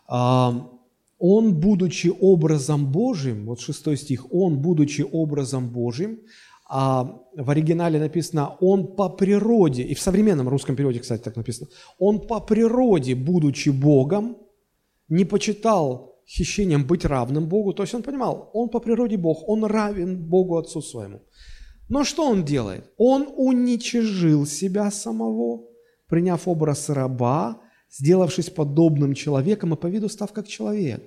[0.07, 6.21] Он, будучи образом Божьим, вот шестой стих, он, будучи образом Божьим,
[6.69, 7.05] а
[7.37, 12.27] в оригинале написано «он по природе», и в современном русском переводе, кстати, так написано, «он
[12.27, 14.37] по природе, будучи Богом,
[15.09, 17.73] не почитал хищением быть равным Богу».
[17.73, 21.21] То есть он понимал, он по природе Бог, он равен Богу Отцу своему.
[21.89, 22.91] Но что он делает?
[22.97, 25.65] Он уничижил себя самого,
[26.09, 27.61] приняв образ раба,
[27.91, 31.03] сделавшись подобным человеком и по виду став как человек.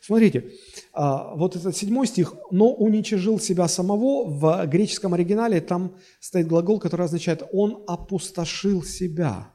[0.00, 0.52] Смотрите,
[0.92, 6.78] а, вот этот седьмой стих, но уничижил себя самого, в греческом оригинале там стоит глагол,
[6.78, 9.54] который означает «он опустошил себя».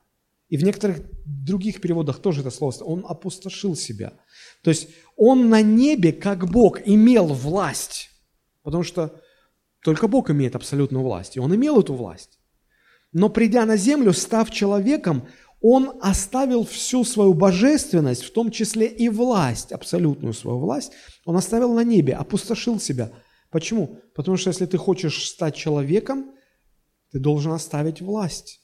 [0.49, 4.13] И в некоторых других переводах тоже это слово, он опустошил себя.
[4.63, 8.09] То есть он на небе, как Бог, имел власть,
[8.63, 9.21] потому что
[9.83, 12.39] только Бог имеет абсолютную власть, и он имел эту власть.
[13.11, 15.27] Но придя на землю, став человеком,
[15.61, 20.91] он оставил всю свою божественность, в том числе и власть, абсолютную свою власть,
[21.25, 23.11] он оставил на небе, опустошил себя.
[23.49, 23.99] Почему?
[24.15, 26.31] Потому что если ты хочешь стать человеком,
[27.11, 28.61] ты должен оставить власть.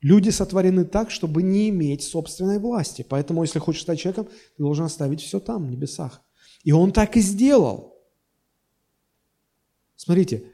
[0.00, 3.06] Люди сотворены так, чтобы не иметь собственной власти.
[3.08, 6.22] Поэтому, если хочешь стать человеком, ты должен оставить все там, в небесах.
[6.64, 7.96] И он так и сделал.
[9.94, 10.50] Смотрите,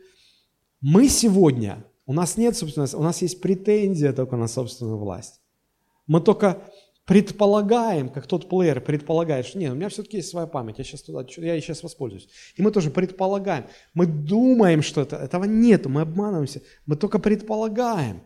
[0.83, 5.43] мы сегодня у нас нет собственности, у нас есть претензия только на собственную власть.
[6.07, 6.63] Мы только
[7.05, 11.03] предполагаем, как тот плеер предполагает, что нет, у меня все-таки есть своя память, я сейчас
[11.03, 12.31] туда, я сейчас воспользуюсь.
[12.57, 13.67] И мы тоже предполагаем.
[13.93, 16.63] Мы думаем, что это, этого нет, мы обманываемся.
[16.87, 18.23] Мы только предполагаем.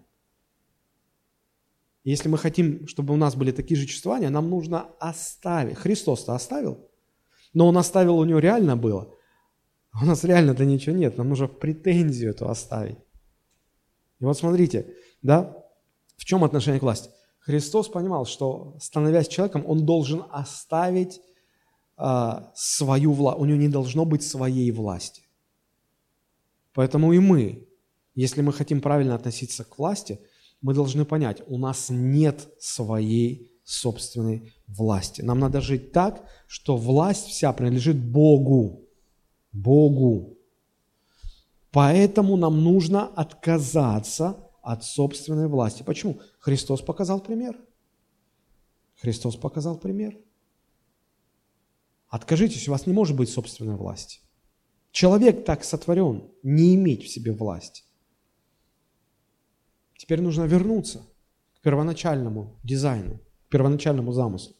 [2.05, 5.77] Если мы хотим, чтобы у нас были такие же чувствования, нам нужно оставить.
[5.77, 6.89] Христос-то оставил,
[7.53, 9.13] но Он оставил, у Него реально было.
[10.01, 12.99] У нас реально-то ничего нет, нам нужно претензию эту оставить.
[14.23, 14.87] И вот смотрите,
[15.21, 15.57] да,
[16.17, 17.11] в чем отношение к власти?
[17.41, 21.21] Христос понимал, что, становясь человеком, он должен оставить
[21.97, 25.23] а, свою власть, у него не должно быть своей власти.
[26.73, 27.67] Поэтому и мы,
[28.15, 30.21] если мы хотим правильно относиться к власти,
[30.61, 35.21] мы должны понять, у нас нет своей собственной власти.
[35.21, 38.89] Нам надо жить так, что власть вся принадлежит Богу.
[39.51, 40.39] Богу.
[41.73, 45.83] Поэтому нам нужно отказаться от собственной власти.
[45.83, 46.21] Почему?
[46.39, 47.59] Христос показал пример.
[49.01, 50.17] Христос показал пример.
[52.09, 54.21] Откажитесь, у вас не может быть собственной власти.
[54.93, 57.85] Человек так сотворен, не иметь в себе власти.
[59.97, 61.07] Теперь нужно вернуться
[61.55, 64.55] к первоначальному дизайну, к первоначальному замыслу.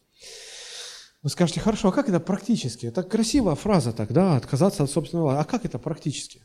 [1.21, 2.87] Вы скажете, хорошо, а как это практически?
[2.87, 5.41] Это красивая фраза так, да, отказаться от собственной власти.
[5.41, 6.41] А как это практически?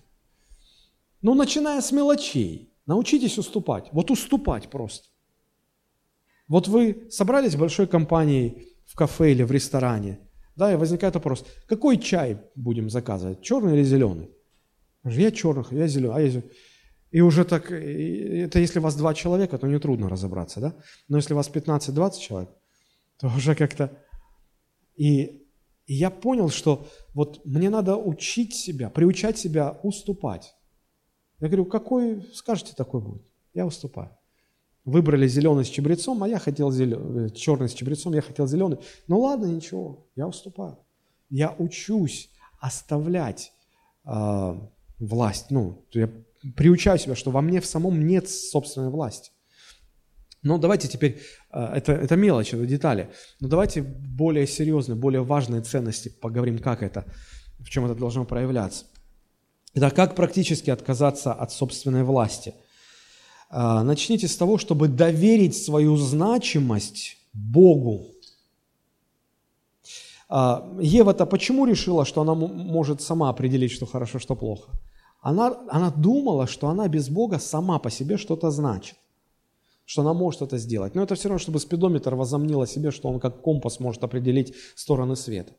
[1.23, 2.73] Ну, начиная с мелочей.
[2.87, 3.89] Научитесь уступать.
[3.93, 5.09] Вот уступать просто.
[6.47, 10.21] Вот вы собрались большой компанией в кафе или в ресторане,
[10.57, 14.31] да, и возникает вопрос, какой чай будем заказывать, черный или зеленый?
[15.05, 16.51] Я черный, я зеленый, а я зеленый.
[17.11, 20.75] И уже так, это если вас два человека, то нетрудно разобраться, да?
[21.09, 22.51] Но если вас 15-20 человек,
[23.19, 23.99] то уже как-то...
[24.97, 25.47] И,
[25.87, 30.55] и я понял, что вот мне надо учить себя, приучать себя уступать.
[31.41, 33.23] Я говорю, какой, скажете, такой будет?
[33.55, 34.11] Я уступаю.
[34.85, 38.79] Выбрали зеленый с чабрецом, а я хотел зеленый, э, черный с чабрецом, я хотел зеленый.
[39.07, 40.79] Ну ладно, ничего, я уступаю.
[41.31, 43.53] Я учусь оставлять
[44.05, 44.61] э,
[44.99, 45.51] власть.
[45.51, 46.11] Ну, я
[46.57, 49.31] приучаю себя, что во мне в самом нет собственной власти.
[50.43, 51.21] Но давайте теперь,
[51.53, 53.11] э, это, это мелочь, это детали,
[53.41, 57.05] но давайте более серьезные, более важные ценности поговорим, как это,
[57.59, 58.87] в чем это должно проявляться.
[59.75, 62.55] Итак, как практически отказаться от собственной власти?
[63.51, 68.07] А, начните с того, чтобы доверить свою значимость Богу.
[70.29, 74.73] А, Ева-то почему решила, что она может сама определить, что хорошо, что плохо?
[75.21, 78.97] Она, она думала, что она без Бога сама по себе что-то значит,
[79.85, 80.95] что она может это сделать.
[80.95, 84.55] Но это все равно, чтобы спидометр возомнил о себе, что он как компас может определить
[84.77, 85.55] стороны света.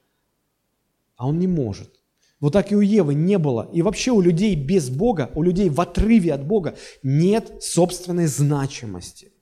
[1.17, 1.98] А он не может.
[2.39, 3.69] Вот так и у Евы не было.
[3.73, 9.33] И вообще у людей без Бога, у людей в отрыве от Бога нет собственной значимости.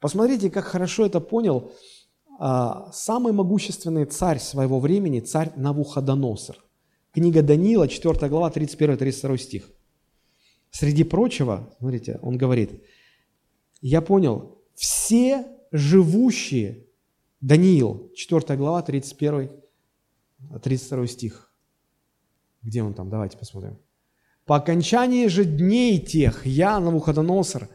[0.00, 1.72] Посмотрите, как хорошо это понял
[2.38, 6.56] а, самый могущественный царь своего времени, царь Навуходоносор.
[7.12, 9.70] Книга Даниила, 4 глава, 31-32 стих.
[10.70, 12.82] Среди прочего, смотрите, он говорит,
[13.80, 16.86] я понял, все живущие,
[17.40, 19.50] Даниил, 4 глава, 31,
[20.60, 21.53] 32 стих.
[22.64, 23.10] Где он там?
[23.10, 23.78] Давайте посмотрим.
[24.46, 27.68] По окончании же дней тех я, Навуходоносор,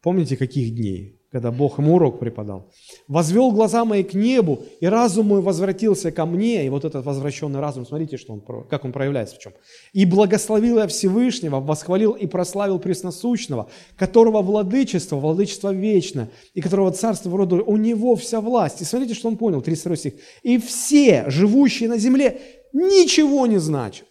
[0.00, 1.16] помните, каких дней?
[1.36, 2.70] когда Бог ему урок преподал.
[3.08, 6.64] «Возвел глаза мои к небу, и разум мой возвратился ко мне».
[6.64, 9.52] И вот этот возвращенный разум, смотрите, что он, как он проявляется в чем.
[9.92, 13.68] «И благословил я Всевышнего, восхвалил и прославил Пресносущного,
[13.98, 18.80] которого владычество, владычество вечно, и которого царство в роду, у него вся власть».
[18.80, 20.14] И смотрите, что он понял, 32 стих.
[20.42, 22.40] «И все, живущие на земле,
[22.72, 24.06] ничего не значат».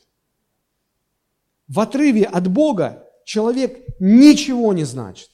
[1.68, 5.32] В отрыве от Бога человек ничего не значит.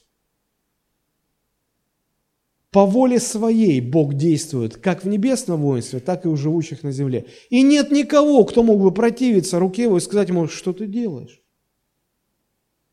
[2.70, 7.26] По воле своей Бог действует как в небесном воинстве, так и у живущих на земле.
[7.50, 11.42] И нет никого, кто мог бы противиться руке его и сказать ему, что ты делаешь.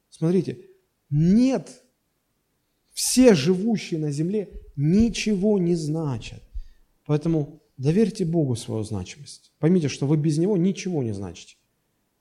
[0.09, 0.65] Смотрите,
[1.09, 1.81] нет.
[2.91, 6.43] Все живущие на земле ничего не значат.
[7.05, 9.53] Поэтому доверьте Богу свою значимость.
[9.59, 11.55] Поймите, что вы без Него ничего не значите.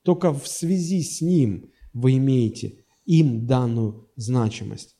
[0.03, 4.95] Только в связи с Ним вы имеете им данную значимость.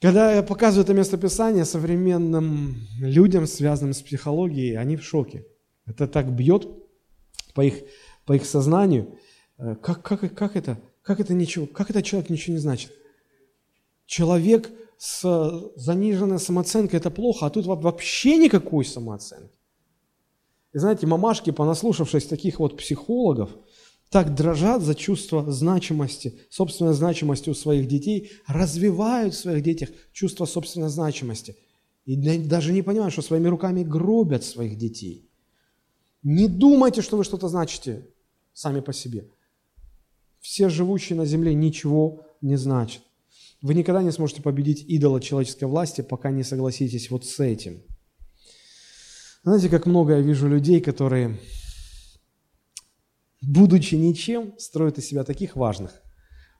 [0.00, 5.46] Когда я показываю это местописание современным людям, связанным с психологией, они в шоке.
[5.86, 6.68] Это так бьет
[7.54, 7.84] по их,
[8.26, 9.16] по их сознанию.
[9.58, 10.80] Э, как, как, как это?
[11.02, 11.66] Как это ничего?
[11.66, 12.92] Как это человек ничего не значит?
[14.06, 19.54] Человек с заниженной самооценкой– это плохо, а тут вообще никакой самооценки.
[20.72, 23.50] И знаете, мамашки, понаслушавшись таких вот психологов–
[24.12, 30.44] так дрожат за чувство значимости, собственной значимости у своих детей, развивают в своих детях чувство
[30.44, 31.56] собственной значимости.
[32.04, 35.30] И даже не понимают, что своими руками гробят своих детей.
[36.22, 38.06] Не думайте, что вы что-то значите
[38.52, 39.30] сами по себе.
[40.40, 43.02] Все живущие на земле ничего не значат.
[43.62, 47.82] Вы никогда не сможете победить идола человеческой власти, пока не согласитесь вот с этим.
[49.42, 51.40] Знаете, как много я вижу людей, которые
[53.42, 56.02] будучи ничем, строит из себя таких важных.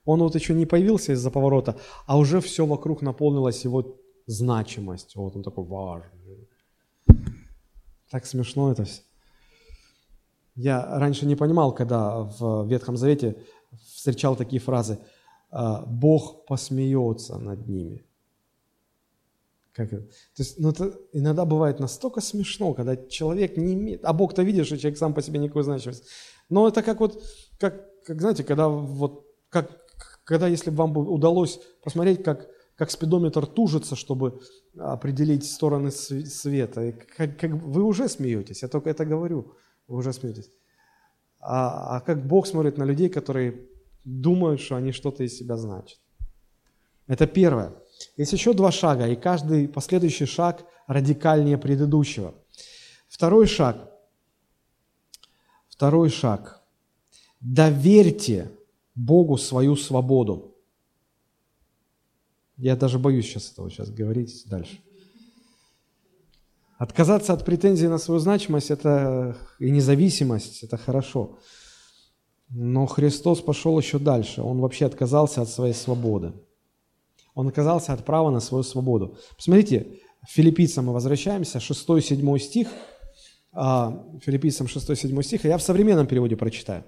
[0.05, 5.15] Он вот еще не появился из-за поворота, а уже все вокруг наполнилось его значимость.
[5.15, 6.49] Вот он такой важный.
[8.09, 9.01] Так смешно это все.
[10.55, 13.37] Я раньше не понимал, когда в Ветхом Завете
[13.95, 14.99] встречал такие фразы
[15.49, 18.05] «А, «Бог посмеется над ними».
[19.71, 20.03] Как это?
[20.03, 24.67] То есть, ну, это иногда бывает настолько смешно, когда человек не имеет, а Бог-то видит,
[24.67, 26.05] что человек сам по себе никакой значимости.
[26.49, 27.23] Но это как вот,
[27.59, 29.69] как, как знаете, когда вот, как,
[30.23, 34.41] когда если бы вам удалось посмотреть, как, как спидометр тужится, чтобы
[34.77, 39.55] определить стороны света, и как, как, вы уже смеетесь, я только это говорю,
[39.87, 40.51] вы уже смеетесь.
[41.39, 43.67] А, а как Бог смотрит на людей, которые
[44.05, 45.99] думают, что они что-то из себя значат.
[47.07, 47.73] Это первое.
[48.17, 52.33] Есть еще два шага, и каждый последующий шаг радикальнее предыдущего.
[53.07, 53.89] Второй шаг–
[55.83, 56.61] Второй шаг.
[57.41, 58.49] Доверьте
[58.95, 60.55] Богу свою свободу.
[62.55, 64.79] Я даже боюсь сейчас этого сейчас говорить дальше.
[66.77, 71.39] Отказаться от претензий на свою значимость это, и независимость– это хорошо.
[72.47, 74.41] Но Христос пошел еще дальше.
[74.41, 76.31] Он вообще отказался от своей свободы.
[77.35, 79.17] Он отказался от права на свою свободу.
[79.35, 82.69] Посмотрите, филиппийцам мы возвращаемся, 6-7 стих–
[83.53, 86.83] филиппийцам 6-7 стих, я в современном переводе прочитаю.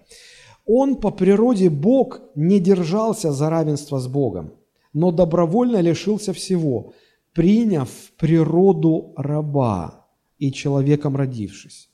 [0.66, 4.54] «Он по природе Бог не держался за равенство с Богом,
[4.94, 6.94] но добровольно лишился всего,
[7.34, 10.08] приняв природу раба
[10.40, 11.90] и человеком родившись».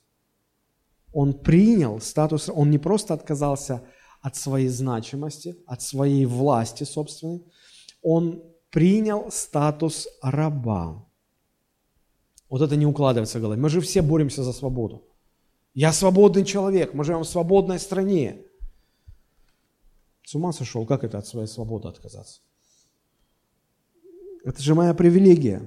[1.12, 3.82] Он принял статус, он не просто отказался
[4.22, 7.42] от своей значимости, от своей власти собственной,
[8.02, 11.04] он принял статус раба.
[12.52, 13.58] Вот это не укладывается в голове.
[13.58, 15.02] Мы же все боремся за свободу.
[15.72, 18.42] Я свободный человек, мы живем в свободной стране.
[20.22, 22.42] С ума сошел, как это от своей свободы отказаться?
[24.44, 25.62] Это же моя привилегия.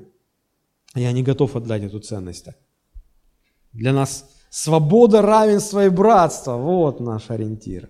[0.94, 2.50] Я не готов отдать эту ценность.
[3.74, 7.90] Для нас свобода, равенство и братство– вот наш ориентир.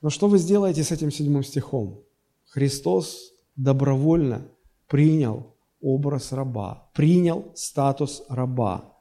[0.00, 2.02] Но что вы сделаете с этим седьмым стихом?
[2.46, 4.48] Христос добровольно
[4.86, 8.96] принял образ раба, принял статус раба.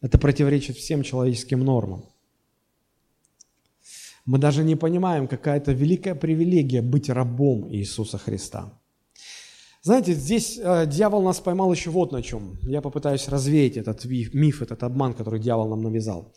[0.00, 2.04] Это противоречит всем человеческим нормам.
[4.26, 8.72] Мы даже не понимаем, какая это великая привилегия быть рабом Иисуса Христа.
[9.82, 12.58] Знаете, здесь э, дьявол нас поймал еще вот на чем.
[12.62, 16.34] Я попытаюсь развеять этот миф, этот обман, который дьявол нам навязал.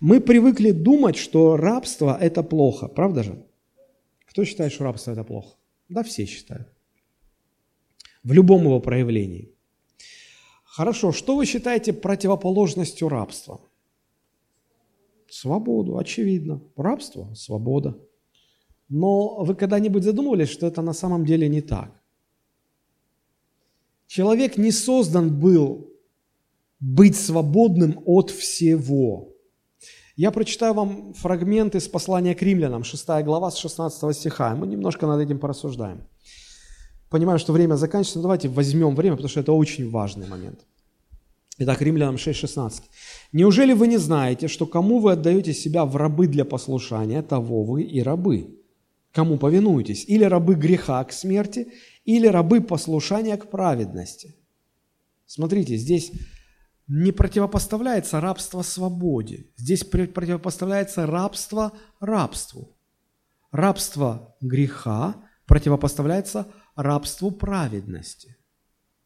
[0.00, 3.46] Мы привыкли думать, что рабство– это плохо, правда же?
[4.26, 5.56] Кто считает, что рабство– это плохо?
[5.88, 6.68] Да, все считают.
[8.24, 9.54] В любом его проявлении.
[10.64, 13.60] Хорошо, что вы считаете противоположностью рабства?
[15.28, 16.60] Свободу, очевидно.
[16.76, 17.96] Рабство– свобода.
[18.88, 21.92] Но вы когда-нибудь задумывались, что это на самом деле не так?
[24.06, 25.90] Человек не создан был
[26.80, 29.32] быть свободным от всего.
[30.16, 34.54] Я прочитаю вам фрагмент из послания к римлянам, 6 глава с 16 стиха.
[34.54, 36.06] Мы немножко над этим порассуждаем.
[37.14, 40.66] Понимаю, что время заканчивается, давайте возьмем время, потому что это очень важный момент.
[41.58, 42.82] Итак, Римлянам 6.16.
[43.30, 47.82] «Неужели вы не знаете, что кому вы отдаете себя в рабы для послушания, того вы
[47.82, 48.58] и рабы?
[49.12, 50.04] Кому повинуетесь?
[50.08, 51.68] Или рабы греха к смерти,
[52.04, 54.34] или рабы послушания к праведности?»
[55.24, 56.10] Смотрите, здесь
[56.88, 59.46] не противопоставляется рабство свободе.
[59.56, 61.70] Здесь противопоставляется рабство
[62.00, 62.76] рабству.
[63.52, 65.14] Рабство греха
[65.46, 66.63] противопоставляется рабству
[67.30, 68.36] праведности.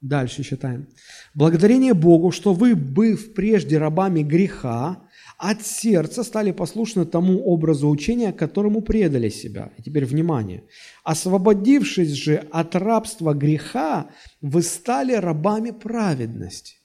[0.01, 0.87] Дальше читаем.
[1.35, 5.03] «Благодарение Богу, что вы, быв прежде рабами греха,
[5.39, 9.73] от сердца стали послушны тому образу учения, которому предали себя».
[9.77, 10.63] И теперь внимание.
[11.03, 16.77] «Освободившись же от рабства греха, вы стали рабами праведности».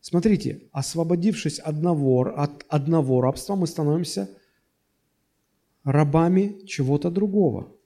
[0.00, 4.30] Смотрите, освободившись одного, от одного рабства, мы становимся
[5.84, 7.76] рабами чего-то другого.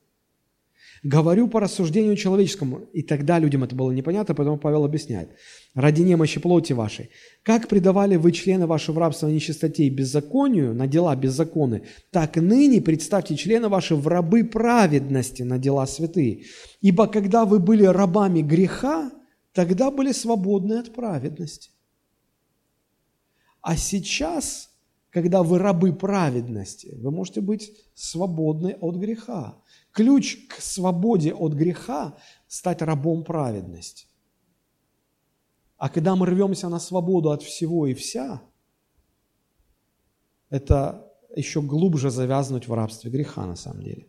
[1.05, 2.89] Говорю по рассуждению человеческому.
[2.95, 5.29] И тогда людям это было непонятно, поэтому Павел объясняет.
[5.75, 7.11] Ради немощи плоти вашей.
[7.43, 13.37] Как предавали вы члены вашего рабства нечистоте и беззаконию, на дела беззаконы, так ныне представьте
[13.37, 16.45] члены ваши в рабы праведности на дела святые.
[16.81, 19.13] Ибо когда вы были рабами греха,
[19.53, 21.69] тогда были свободны от праведности.
[23.61, 24.71] А сейчас,
[25.11, 29.59] когда вы рабы праведности, вы можете быть свободны от греха.
[29.95, 32.17] Ключ к свободе от греха–
[32.49, 34.09] стать рабом праведности.
[35.77, 38.43] А когда мы рвемся на свободу от всего и вся,
[40.51, 44.09] это еще глубже завязнуть в рабстве греха на самом деле.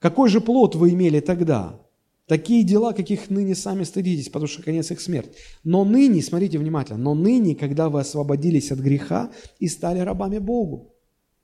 [0.00, 1.80] Какой же плод вы имели тогда?
[2.26, 5.34] Такие дела, каких ныне сами стыдитесь, потому что конец их смерть.
[5.64, 10.94] Но ныне, смотрите внимательно, но ныне, когда вы освободились от греха и стали рабами Богу.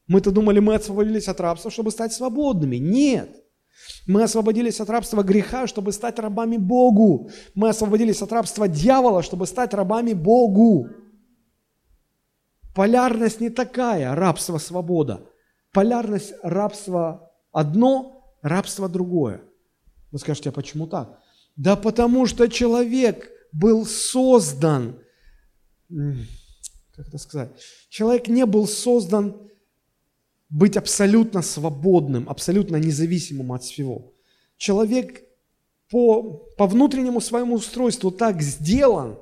[0.06, 2.76] Мы-то думали, мы освободились от рабства, чтобы стать свободными.
[2.76, 3.44] Нет.
[4.06, 7.30] Мы освободились от рабства греха, чтобы стать рабами Богу.
[7.54, 10.88] Мы освободились от рабства дьявола, чтобы стать рабами Богу.
[12.74, 15.22] Полярность не такая, рабство-свобода.
[15.72, 19.42] Полярность рабства одно, рабство другое.
[20.10, 21.18] Вы скажете, а почему так?
[21.56, 24.98] Да потому что человек был создан,
[25.88, 27.50] как это сказать,
[27.88, 29.36] человек не был создан
[30.54, 34.12] быть абсолютно свободным, абсолютно независимым от всего.
[34.56, 35.24] Человек
[35.90, 36.22] по,
[36.56, 39.18] по внутреннему своему устройству так сделан,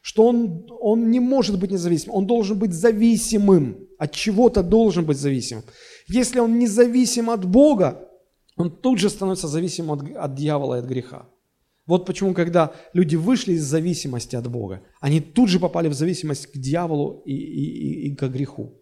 [0.00, 5.18] что он, он не может быть независимым, он должен быть зависимым, от чего-то должен быть
[5.18, 5.64] зависимым.
[6.06, 8.08] Если он независим от Бога,
[8.56, 11.26] он тут же становится зависимым от, от дьявола и от греха.
[11.86, 16.46] Вот почему, когда люди вышли из зависимости от Бога, они тут же попали в зависимость
[16.46, 18.72] к дьяволу и, и, и, и к греху.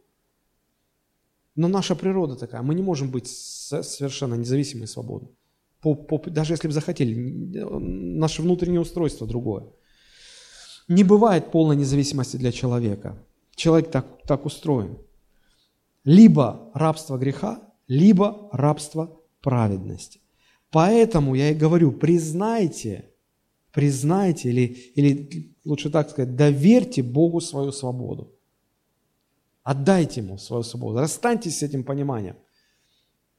[1.57, 5.29] Но наша природа такая, мы не можем быть совершенно независимы и свободны.
[5.81, 9.65] По, по, даже если бы захотели, наше внутреннее устройство другое.
[10.89, 13.17] Не бывает полной независимости для человека.
[13.55, 14.99] Человек так, так устроен.
[16.05, 20.21] Либо рабство греха, либо рабство праведности.
[20.71, 23.11] Поэтому я и говорю, признайте,
[23.73, 24.63] признайте, или,
[24.95, 28.34] или лучше так сказать, доверьте Богу свою свободу.
[29.65, 31.01] Отдайте Ему свою свободу.
[31.01, 32.37] Расстаньтесь с этим пониманием.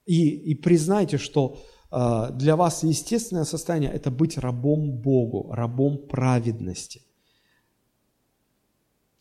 [0.05, 1.59] И, и признайте, что
[1.91, 7.03] э, для вас естественное состояние– это быть рабом Богу, рабом праведности.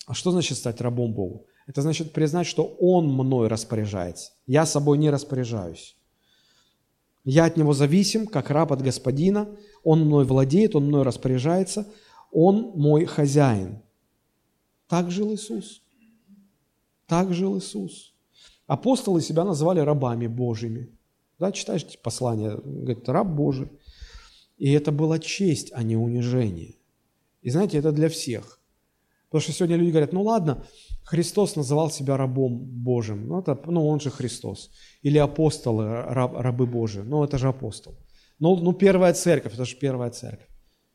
[0.07, 1.47] А что значит стать рабом Богу?
[1.67, 4.33] Это значит признать, что Он мной распоряжается.
[4.47, 5.97] Я собой не распоряжаюсь.
[7.25, 9.49] Я от него зависим, как раб от господина.
[9.83, 11.87] Он мной владеет, он мной распоряжается.
[12.33, 13.83] Он мой хозяин.
[14.89, 15.84] Так жил Иисус.
[17.07, 18.15] Так жил Иисус.
[18.67, 20.89] Апостолы себя называли рабами Божьими.
[21.39, 23.69] Да, читаешь послание, говорит, раб Божий.
[24.57, 26.77] И это была честь, а не унижение.
[27.43, 28.61] И знаете, это для всех.
[29.29, 30.65] Потому что сегодня люди говорят, ну ладно,
[31.03, 33.27] Христос называл себя рабом Божьим.
[33.27, 34.71] Ну, это, ну он же Христос.
[35.03, 37.03] Или апостолы, раб, рабы Божии.
[37.03, 37.95] Ну, это же апостол.
[38.39, 40.49] Ну, ну, первая церковь, это же первая церковь.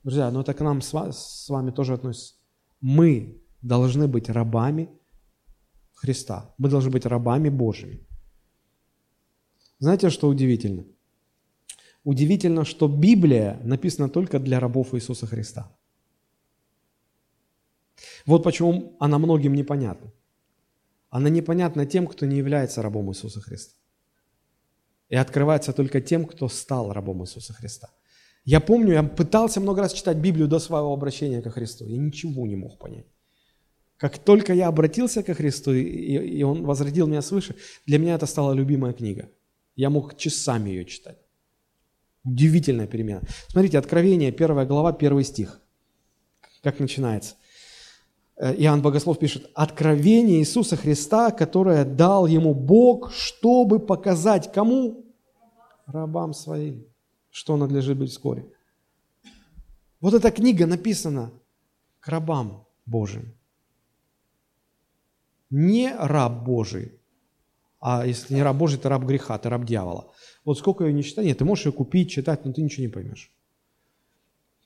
[0.04, 2.36] Друзья, ну это к нам с вами тоже относится.
[2.80, 4.90] Мы должны быть рабами
[6.00, 6.54] Христа.
[6.58, 8.00] Мы должны быть рабами Божьими.
[9.80, 10.86] Знаете, что удивительно?
[12.06, 15.76] Удивительно, что Библия написана только для рабов Иисуса Христа.
[18.26, 20.14] Вот почему она многим непонятна.
[21.10, 23.76] Она непонятна тем, кто не является рабом Иисуса Христа.
[25.10, 27.90] И открывается только тем, кто стал рабом Иисуса Христа.
[28.46, 31.86] Я помню, я пытался много раз читать Библию до своего обращения ко Христу.
[31.86, 33.06] Я ничего не мог понять.
[34.00, 35.84] Как только я обратился ко Христу, и,
[36.40, 37.56] и Он возродил меня свыше,
[37.86, 39.30] для меня это стала любимая книга.
[39.76, 41.18] Я мог часами ее читать.
[42.24, 43.22] Удивительная перемена.
[43.50, 45.60] Смотрите, Откровение, первая глава, первый стих.
[46.64, 47.36] Как начинается?
[48.38, 55.06] Э, Иоанн Богослов пишет, «Откровение Иисуса Христа, которое дал ему Бог, чтобы показать кому?
[55.88, 56.86] Рабам своим,
[57.32, 58.46] что надлежит быть вскоре».
[60.00, 61.34] Вот эта книга написана
[62.00, 63.34] к рабам Божьим
[65.50, 67.00] не раб Божий,
[67.80, 70.12] а если не раб Божий, то раб греха, ты раб дьявола.
[70.46, 72.92] Вот сколько ее не читай, нет, ты можешь ее купить, читать, но ты ничего не
[72.92, 73.32] поймешь.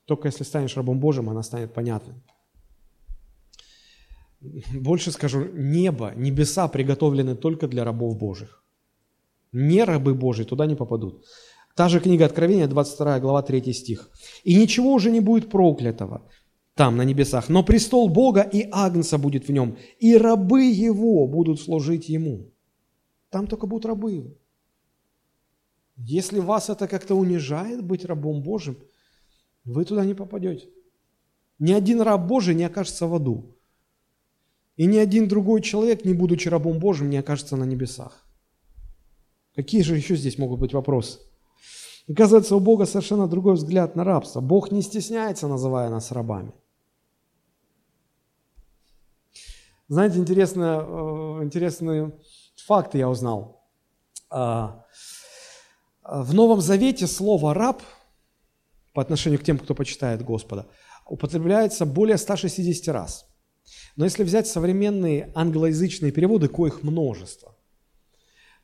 [0.05, 2.15] Только если станешь рабом Божьим, она станет понятной.
[4.73, 8.63] Больше скажу, небо, небеса приготовлены только для рабов Божьих.
[9.53, 11.23] Не рабы Божьи туда не попадут.
[11.75, 14.09] Та же книга Откровения, 22 глава, 3 стих.
[14.43, 16.29] «И ничего уже не будет проклятого,
[16.75, 17.49] там, на небесах.
[17.49, 22.51] Но престол Бога и Агнца будет в нем, и рабы Его будут служить Ему.
[23.29, 24.31] Там только будут рабы Его.
[25.95, 28.77] Если вас это как-то унижает быть рабом Божьим,
[29.63, 30.67] вы туда не попадете.
[31.59, 33.55] Ни один раб Божий не окажется в аду.
[34.75, 38.25] И ни один другой человек, не будучи рабом Божьим, не окажется на небесах.
[39.55, 41.19] Какие же еще здесь могут быть вопросы?
[42.09, 44.41] Оказывается, у Бога совершенно другой взгляд на рабство.
[44.41, 46.53] Бог не стесняется, называя нас рабами.
[49.87, 52.13] Знаете, интересно, э, интересные
[52.65, 53.67] факты я узнал.
[54.29, 54.85] А,
[56.03, 57.81] в Новом Завете слово «раб»
[58.93, 60.67] по отношению к тем, кто почитает Господа,
[61.05, 63.25] употребляется более 160 раз.
[63.95, 67.55] Но если взять современные англоязычные переводы, коих множество,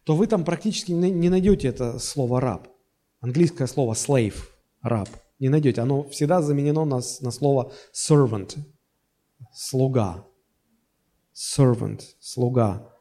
[0.04, 2.68] то вы там практически не найдете это слово «раб».
[3.22, 4.38] Английское слово «slave»–
[4.82, 5.10] «раб».
[5.40, 5.82] Не найдете.
[5.82, 8.58] Оно всегда заменено на, на слово «servant»–
[9.54, 10.26] «слуга»
[11.40, 12.94] servant, слуга.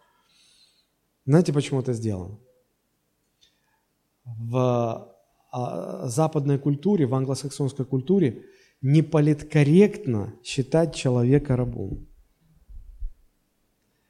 [1.26, 2.38] Знаете, почему это сделано?
[4.24, 5.14] В
[5.50, 8.44] а, западной культуре, в англосаксонской культуре
[8.80, 12.06] не политкорректно считать человека рабом.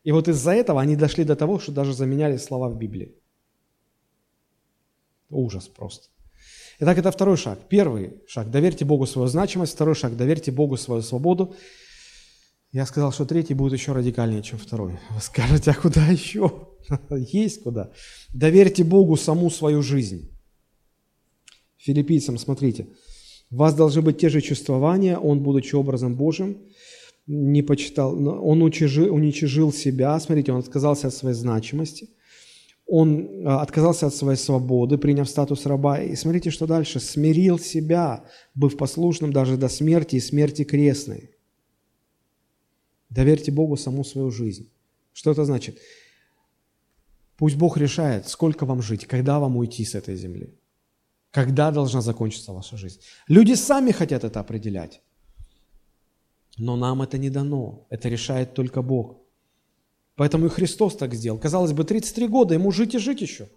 [0.05, 3.15] И вот из-за этого они дошли до того, что даже заменяли слова в Библии.
[5.31, 6.09] Ужас просто.
[6.81, 7.59] Итак, это второй шаг.
[7.69, 9.75] Первый шаг– доверьте Богу свою значимость.
[9.75, 11.55] Второй шаг– доверьте Богу свою свободу.
[12.73, 14.99] Я сказал, что третий будет еще радикальнее, чем второй.
[15.11, 16.69] Вы скажете, а куда еще?
[17.11, 17.91] Есть куда.
[18.35, 20.31] Доверьте Богу саму свою жизнь.
[21.79, 22.87] Филиппийцам, смотрите.
[23.51, 26.59] У вас должны быть те же чувствования, он, будучи образом Божьим,
[27.27, 32.11] не почитал, он уничижил, себя, смотрите, он отказался от своей значимости,
[32.87, 36.01] он а, отказался от своей свободы, приняв статус раба.
[36.01, 37.01] И смотрите, что дальше.
[37.01, 38.25] Смирил себя,
[38.55, 41.31] быв послушным даже до смерти и смерти крестной.
[43.11, 44.71] Доверьте Богу саму свою жизнь.
[45.13, 45.79] Что это значит?
[47.37, 50.55] Пусть Бог решает, сколько вам жить, когда вам уйти с этой земли.
[51.31, 53.01] Когда должна закончиться ваша жизнь.
[53.29, 55.03] Люди сами хотят это определять.
[56.57, 57.87] Но нам это не дано.
[57.91, 59.19] Это решает только Бог.
[60.17, 61.39] Поэтому и Христос так сделал.
[61.39, 63.49] Казалось бы, 33 года, ему жить и жить еще.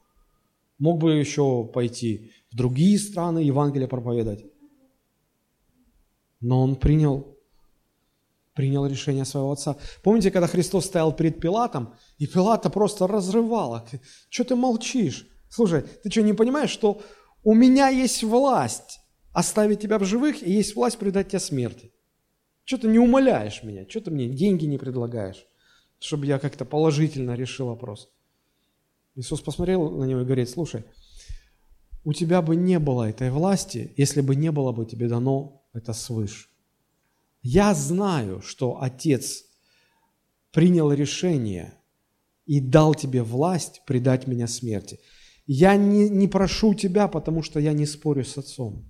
[0.77, 4.45] Мог бы еще пойти в другие страны, Евангелие проповедать.
[6.39, 7.30] Но он принял
[8.53, 9.77] принял решение своего отца.
[10.03, 13.87] Помните, когда Христос стоял перед Пилатом, и Пилата просто разрывало.
[14.29, 15.27] Что ты молчишь?
[15.49, 17.01] Слушай, ты что, не понимаешь, что
[17.43, 18.99] у меня есть власть
[19.33, 21.91] оставить тебя в живых, и есть власть предать тебя смерти?
[22.65, 23.85] Что ты не умоляешь меня?
[23.89, 25.45] Что ты мне деньги не предлагаешь,
[25.99, 28.09] чтобы я как-то положительно решил вопрос?
[29.15, 30.85] Иисус посмотрел на него и говорит, слушай,
[32.03, 35.93] у тебя бы не было этой власти, если бы не было бы тебе дано это
[35.93, 36.50] свыше.
[37.41, 39.45] Я знаю, что Отец
[40.51, 41.73] принял решение
[42.45, 44.99] и дал тебе власть предать меня смерти.
[45.47, 48.89] Я не, не прошу тебя, потому что я не спорю с отцом.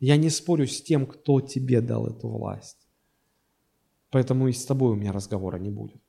[0.00, 2.78] Я не спорю с тем, кто тебе дал эту власть.
[4.10, 6.00] Поэтому и с тобой у меня разговора не будет.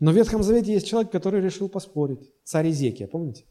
[0.00, 2.32] Но в Ветхом Завете есть человек, который решил поспорить.
[2.44, 3.44] Царь Изекия, помните?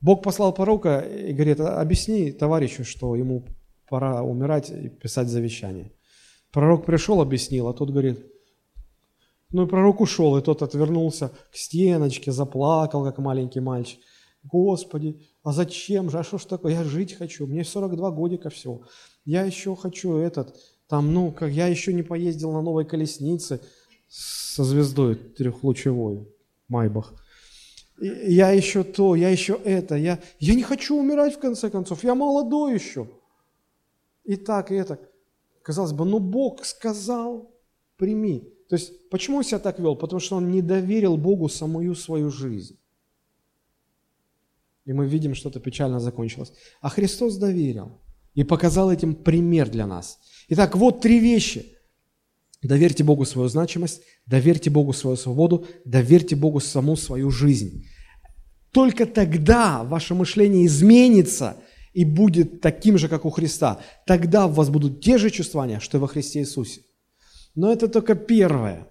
[0.00, 3.46] Бог послал пророка и говорит, объясни товарищу, что ему
[3.88, 5.92] пора умирать и писать завещание.
[6.52, 8.24] Пророк пришел, объяснил, а тот говорит,
[9.50, 14.00] ну и пророк ушел, и тот отвернулся к стеночке, заплакал, как маленький мальчик.
[14.42, 18.82] Господи, а зачем же, а что ж такое, я жить хочу, мне 42 годика всего.
[19.24, 20.54] Я еще хочу этот,
[20.88, 23.60] там, ну, как я еще не поездил на новой колеснице
[24.08, 26.28] со звездой трехлучевой,
[26.68, 27.14] Майбах.
[27.98, 32.14] Я еще то, я еще это, я, я не хочу умирать в конце концов, я
[32.14, 33.08] молодой еще.
[34.26, 34.98] И так, и это.
[35.62, 37.50] Казалось бы, ну Бог сказал,
[37.96, 38.40] прими.
[38.68, 39.96] То есть, почему он себя так вел?
[39.96, 42.78] Потому что он не доверил Богу самую свою жизнь.
[44.84, 46.52] И мы видим, что это печально закончилось.
[46.80, 48.00] А Христос доверил
[48.34, 50.18] и показал этим пример для нас.
[50.48, 51.72] Итак, вот три вещи.
[52.62, 57.86] Доверьте Богу свою значимость, доверьте Богу свою свободу, доверьте Богу саму свою жизнь.
[58.72, 61.56] Только тогда ваше мышление изменится
[61.96, 63.78] и будет таким же, как у Христа.
[64.06, 66.82] Тогда у вас будут те же чувствования, что и во Христе Иисусе.
[67.54, 68.86] Но это только первое.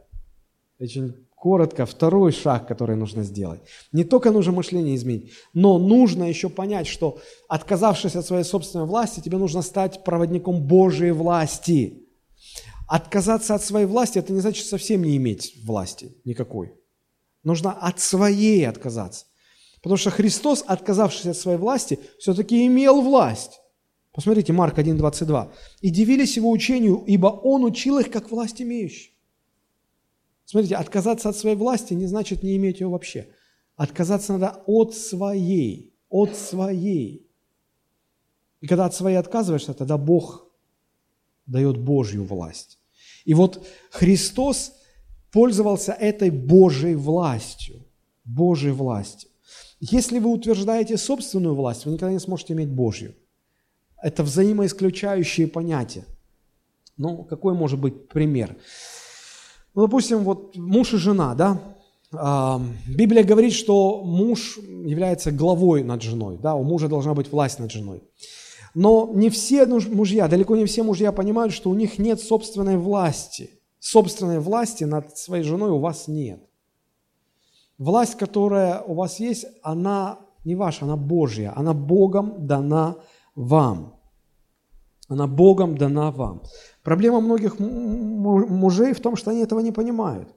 [0.79, 3.61] Очень коротко, второй шаг, который нужно сделать.
[3.91, 9.19] Не только нужно мышление изменить, но нужно еще понять, что отказавшись от своей собственной власти,
[9.19, 12.07] тебе нужно стать проводником Божьей власти.
[12.87, 16.73] Отказаться от своей власти– это не значит совсем не иметь власти никакой.
[17.43, 19.25] Нужно от своей отказаться.
[19.85, 23.61] Потому что Христос, отказавшись от своей власти, все-таки имел власть.
[24.13, 25.51] Посмотрите, Марк 1,22.
[25.81, 29.15] «И дивились его учению, ибо он учил их, как власть имеющий».
[30.43, 33.27] Смотрите, отказаться от своей власти не значит не иметь ее вообще.
[33.75, 37.29] Отказаться надо от своей, от своей.
[38.61, 40.47] И когда от своей отказываешься, тогда Бог
[41.45, 42.79] дает Божью власть.
[43.23, 44.73] И вот Христос
[45.31, 47.85] пользовался этой Божьей властью,
[48.23, 49.29] Божьей властью.
[49.79, 53.15] Если вы утверждаете собственную власть, вы никогда не сможете иметь Божью.
[54.01, 56.05] Это взаимоисключающие понятия.
[56.97, 58.55] Ну, какой может быть пример?
[59.73, 61.59] Ну, допустим, вот муж и жена, да?
[62.13, 67.59] А, Библия говорит, что муж является главой над женой, да, у мужа должна быть власть
[67.59, 68.03] над женой.
[68.73, 73.49] Но не все мужья, далеко не все мужья понимают, что у них нет собственной власти.
[73.79, 76.41] Собственной власти над своей женой у вас нет.
[77.77, 81.53] Власть, которая у вас есть, она не ваша, она Божья.
[81.55, 82.95] Она Богом дана
[83.35, 83.99] вам.
[85.09, 86.41] Она Богом дана вам.
[86.83, 90.29] Проблема многих мужей в том, что они этого не понимают.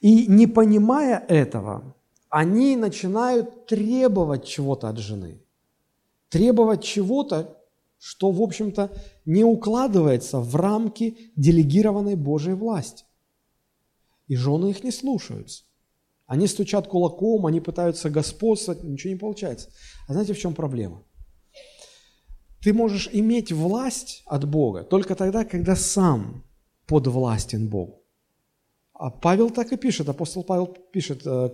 [0.00, 1.94] И не понимая этого,
[2.30, 5.40] они начинают требовать чего-то от жены.
[6.28, 7.56] Требовать чего-то,
[7.98, 8.90] что, в общем-то,
[9.24, 13.04] не укладывается в рамки делегированной Божьей власти.
[14.28, 15.64] И жены их не слушаются.
[16.26, 19.70] Они стучат кулаком, они пытаются господствовать, ничего не получается.
[20.06, 21.02] А знаете, в чем проблема?
[22.62, 26.44] Ты можешь иметь власть от Бога только тогда, когда сам
[26.86, 28.04] подвластен Богу.
[28.92, 31.50] А Павел так и пишет, апостол Павел пишет, 1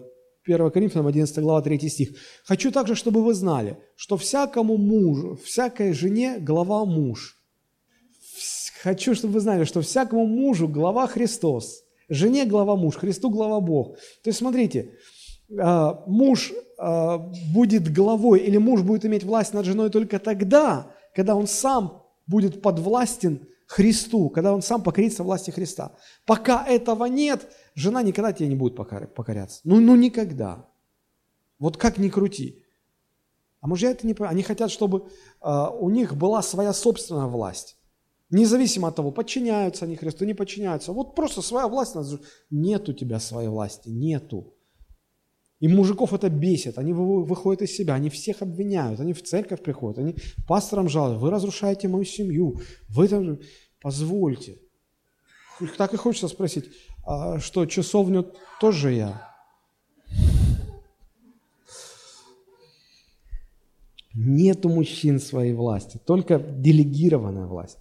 [0.48, 2.16] э, Коринфянам 11 глава 3 стих.
[2.44, 7.38] «Хочу также, чтобы вы знали, что всякому мужу, всякой жене глава муж.
[8.82, 13.96] Хочу, чтобы вы знали, что всякому мужу глава Христос, Жене глава муж, Христу глава Бог.
[14.22, 14.92] То есть смотрите,
[15.58, 17.18] а, муж а,
[17.52, 22.62] будет главой или муж будет иметь власть над женой только тогда, когда он сам будет
[22.62, 25.92] подвластен Христу, когда он сам покорится власти Христа.
[26.26, 29.60] Пока этого нет, жена никогда тебе не будет покоряться.
[29.64, 30.68] Ну, ну никогда.
[31.58, 32.62] Вот как ни крути.
[33.60, 34.34] А мужья это не понимают.
[34.34, 35.08] Они хотят, чтобы
[35.40, 37.78] э, у них была своя собственная власть.
[38.30, 40.92] Независимо от того, подчиняются они Христу, не подчиняются.
[40.92, 41.94] Вот просто своя власть.
[42.50, 44.54] Нет у тебя своей власти, нету.
[45.60, 49.98] И мужиков это бесит, они выходят из себя, они всех обвиняют, они в церковь приходят,
[49.98, 53.38] они пасторам жалуются, вы разрушаете мою семью, вы там,
[53.80, 54.58] позвольте.
[55.78, 56.66] Так и хочется спросить,
[57.06, 59.30] а что, часовню тоже я?
[64.12, 67.78] Нет у мужчин своей власти, только делегированная власть.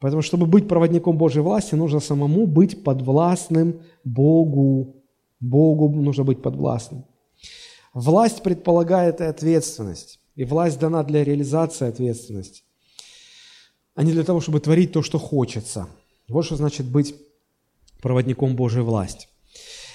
[0.00, 4.96] Поэтому, чтобы быть проводником Божьей власти, нужно самому быть подвластным Богу.
[5.40, 7.04] Богу нужно быть подвластным.
[7.94, 10.20] Власть предполагает и ответственность.
[10.38, 12.62] И власть дана для реализации ответственности,
[13.96, 15.88] а не для того, чтобы творить то, что хочется.
[16.28, 17.16] Вот что значит быть
[18.00, 19.26] проводником Божьей власти.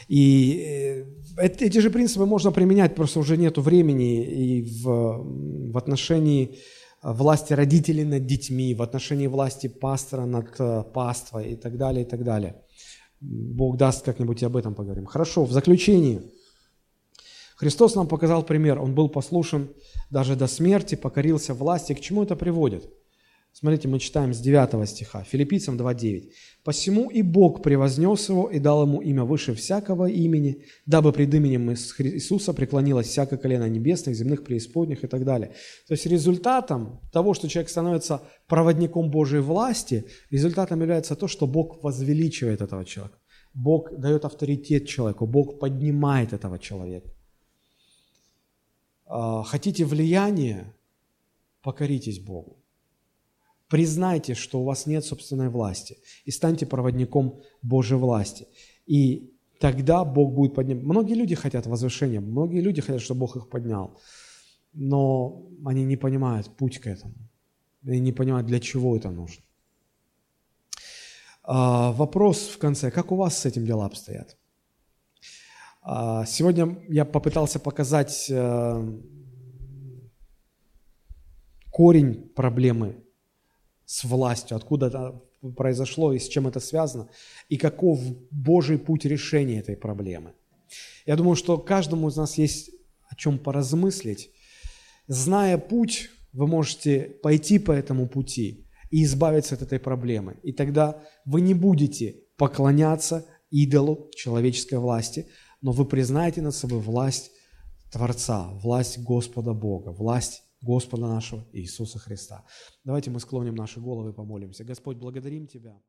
[0.10, 1.06] И
[1.38, 6.58] э, эти же принципы можно применять, просто уже нет времени и в, в отношении
[7.04, 12.08] власти родителей над детьми, в отношении власти пастора над э, паствой и так далее, и
[12.08, 12.56] так далее.
[13.20, 15.06] Бог даст, как-нибудь и об этом поговорим.
[15.06, 16.22] Хорошо, в заключении.
[17.56, 18.80] Христос нам показал пример.
[18.80, 19.70] Он был послушен
[20.10, 21.94] даже до смерти, покорился власти.
[21.94, 22.90] К чему это приводит?
[23.56, 26.32] Смотрите, мы читаем с 9 стиха, Филиппийцам 2.9.
[26.64, 31.72] «Посему и Бог превознес его и дал ему имя выше всякого имени, дабы пред именем
[31.72, 35.50] Иисуса преклонилось всякое колено небесных, земных, преисподних» и так далее.
[35.88, 41.84] То есть результатом того, что человек становится проводником Божьей власти, результатом является то, что Бог
[41.84, 43.20] возвеличивает этого человека.
[43.54, 47.14] Бог дает авторитет человеку, Бог поднимает этого человека.
[49.06, 50.74] А, хотите влияния,
[51.62, 52.63] покоритесь Богу.
[53.74, 58.46] Признайте, что у вас нет собственной власти и станьте проводником Божьей власти.
[58.86, 60.84] И тогда Бог будет поднимать.
[60.84, 64.00] Многие люди хотят возвышения, многие люди хотят, чтобы Бог их поднял,
[64.74, 67.16] но они не понимают путь к этому.
[67.84, 69.44] Они не понимают, для чего это нужно.
[71.42, 72.92] А, вопрос в конце.
[72.92, 74.38] Как у вас с этим дела обстоят?
[75.82, 79.00] А, сегодня я попытался показать э,
[81.72, 83.03] корень проблемы
[83.86, 85.22] с властью, откуда это
[85.56, 87.10] произошло и с чем это связано,
[87.50, 88.00] и каков
[88.32, 90.34] Божий путь решения этой проблемы.
[91.06, 92.72] Я думаю, что каждому из нас есть
[93.10, 94.32] о чем поразмыслить.
[95.08, 100.38] Зная путь, вы можете пойти по этому пути и избавиться от этой проблемы.
[100.44, 105.28] И тогда вы не будете поклоняться идолу человеческой власти,
[105.62, 107.32] но вы признаете над собой власть
[107.92, 112.46] Творца, власть Господа Бога, власть Господа нашего Иисуса Христа.
[112.86, 114.64] Давайте мы склоним наши головы и помолимся.
[114.64, 115.84] Господь, благодарим Тебя.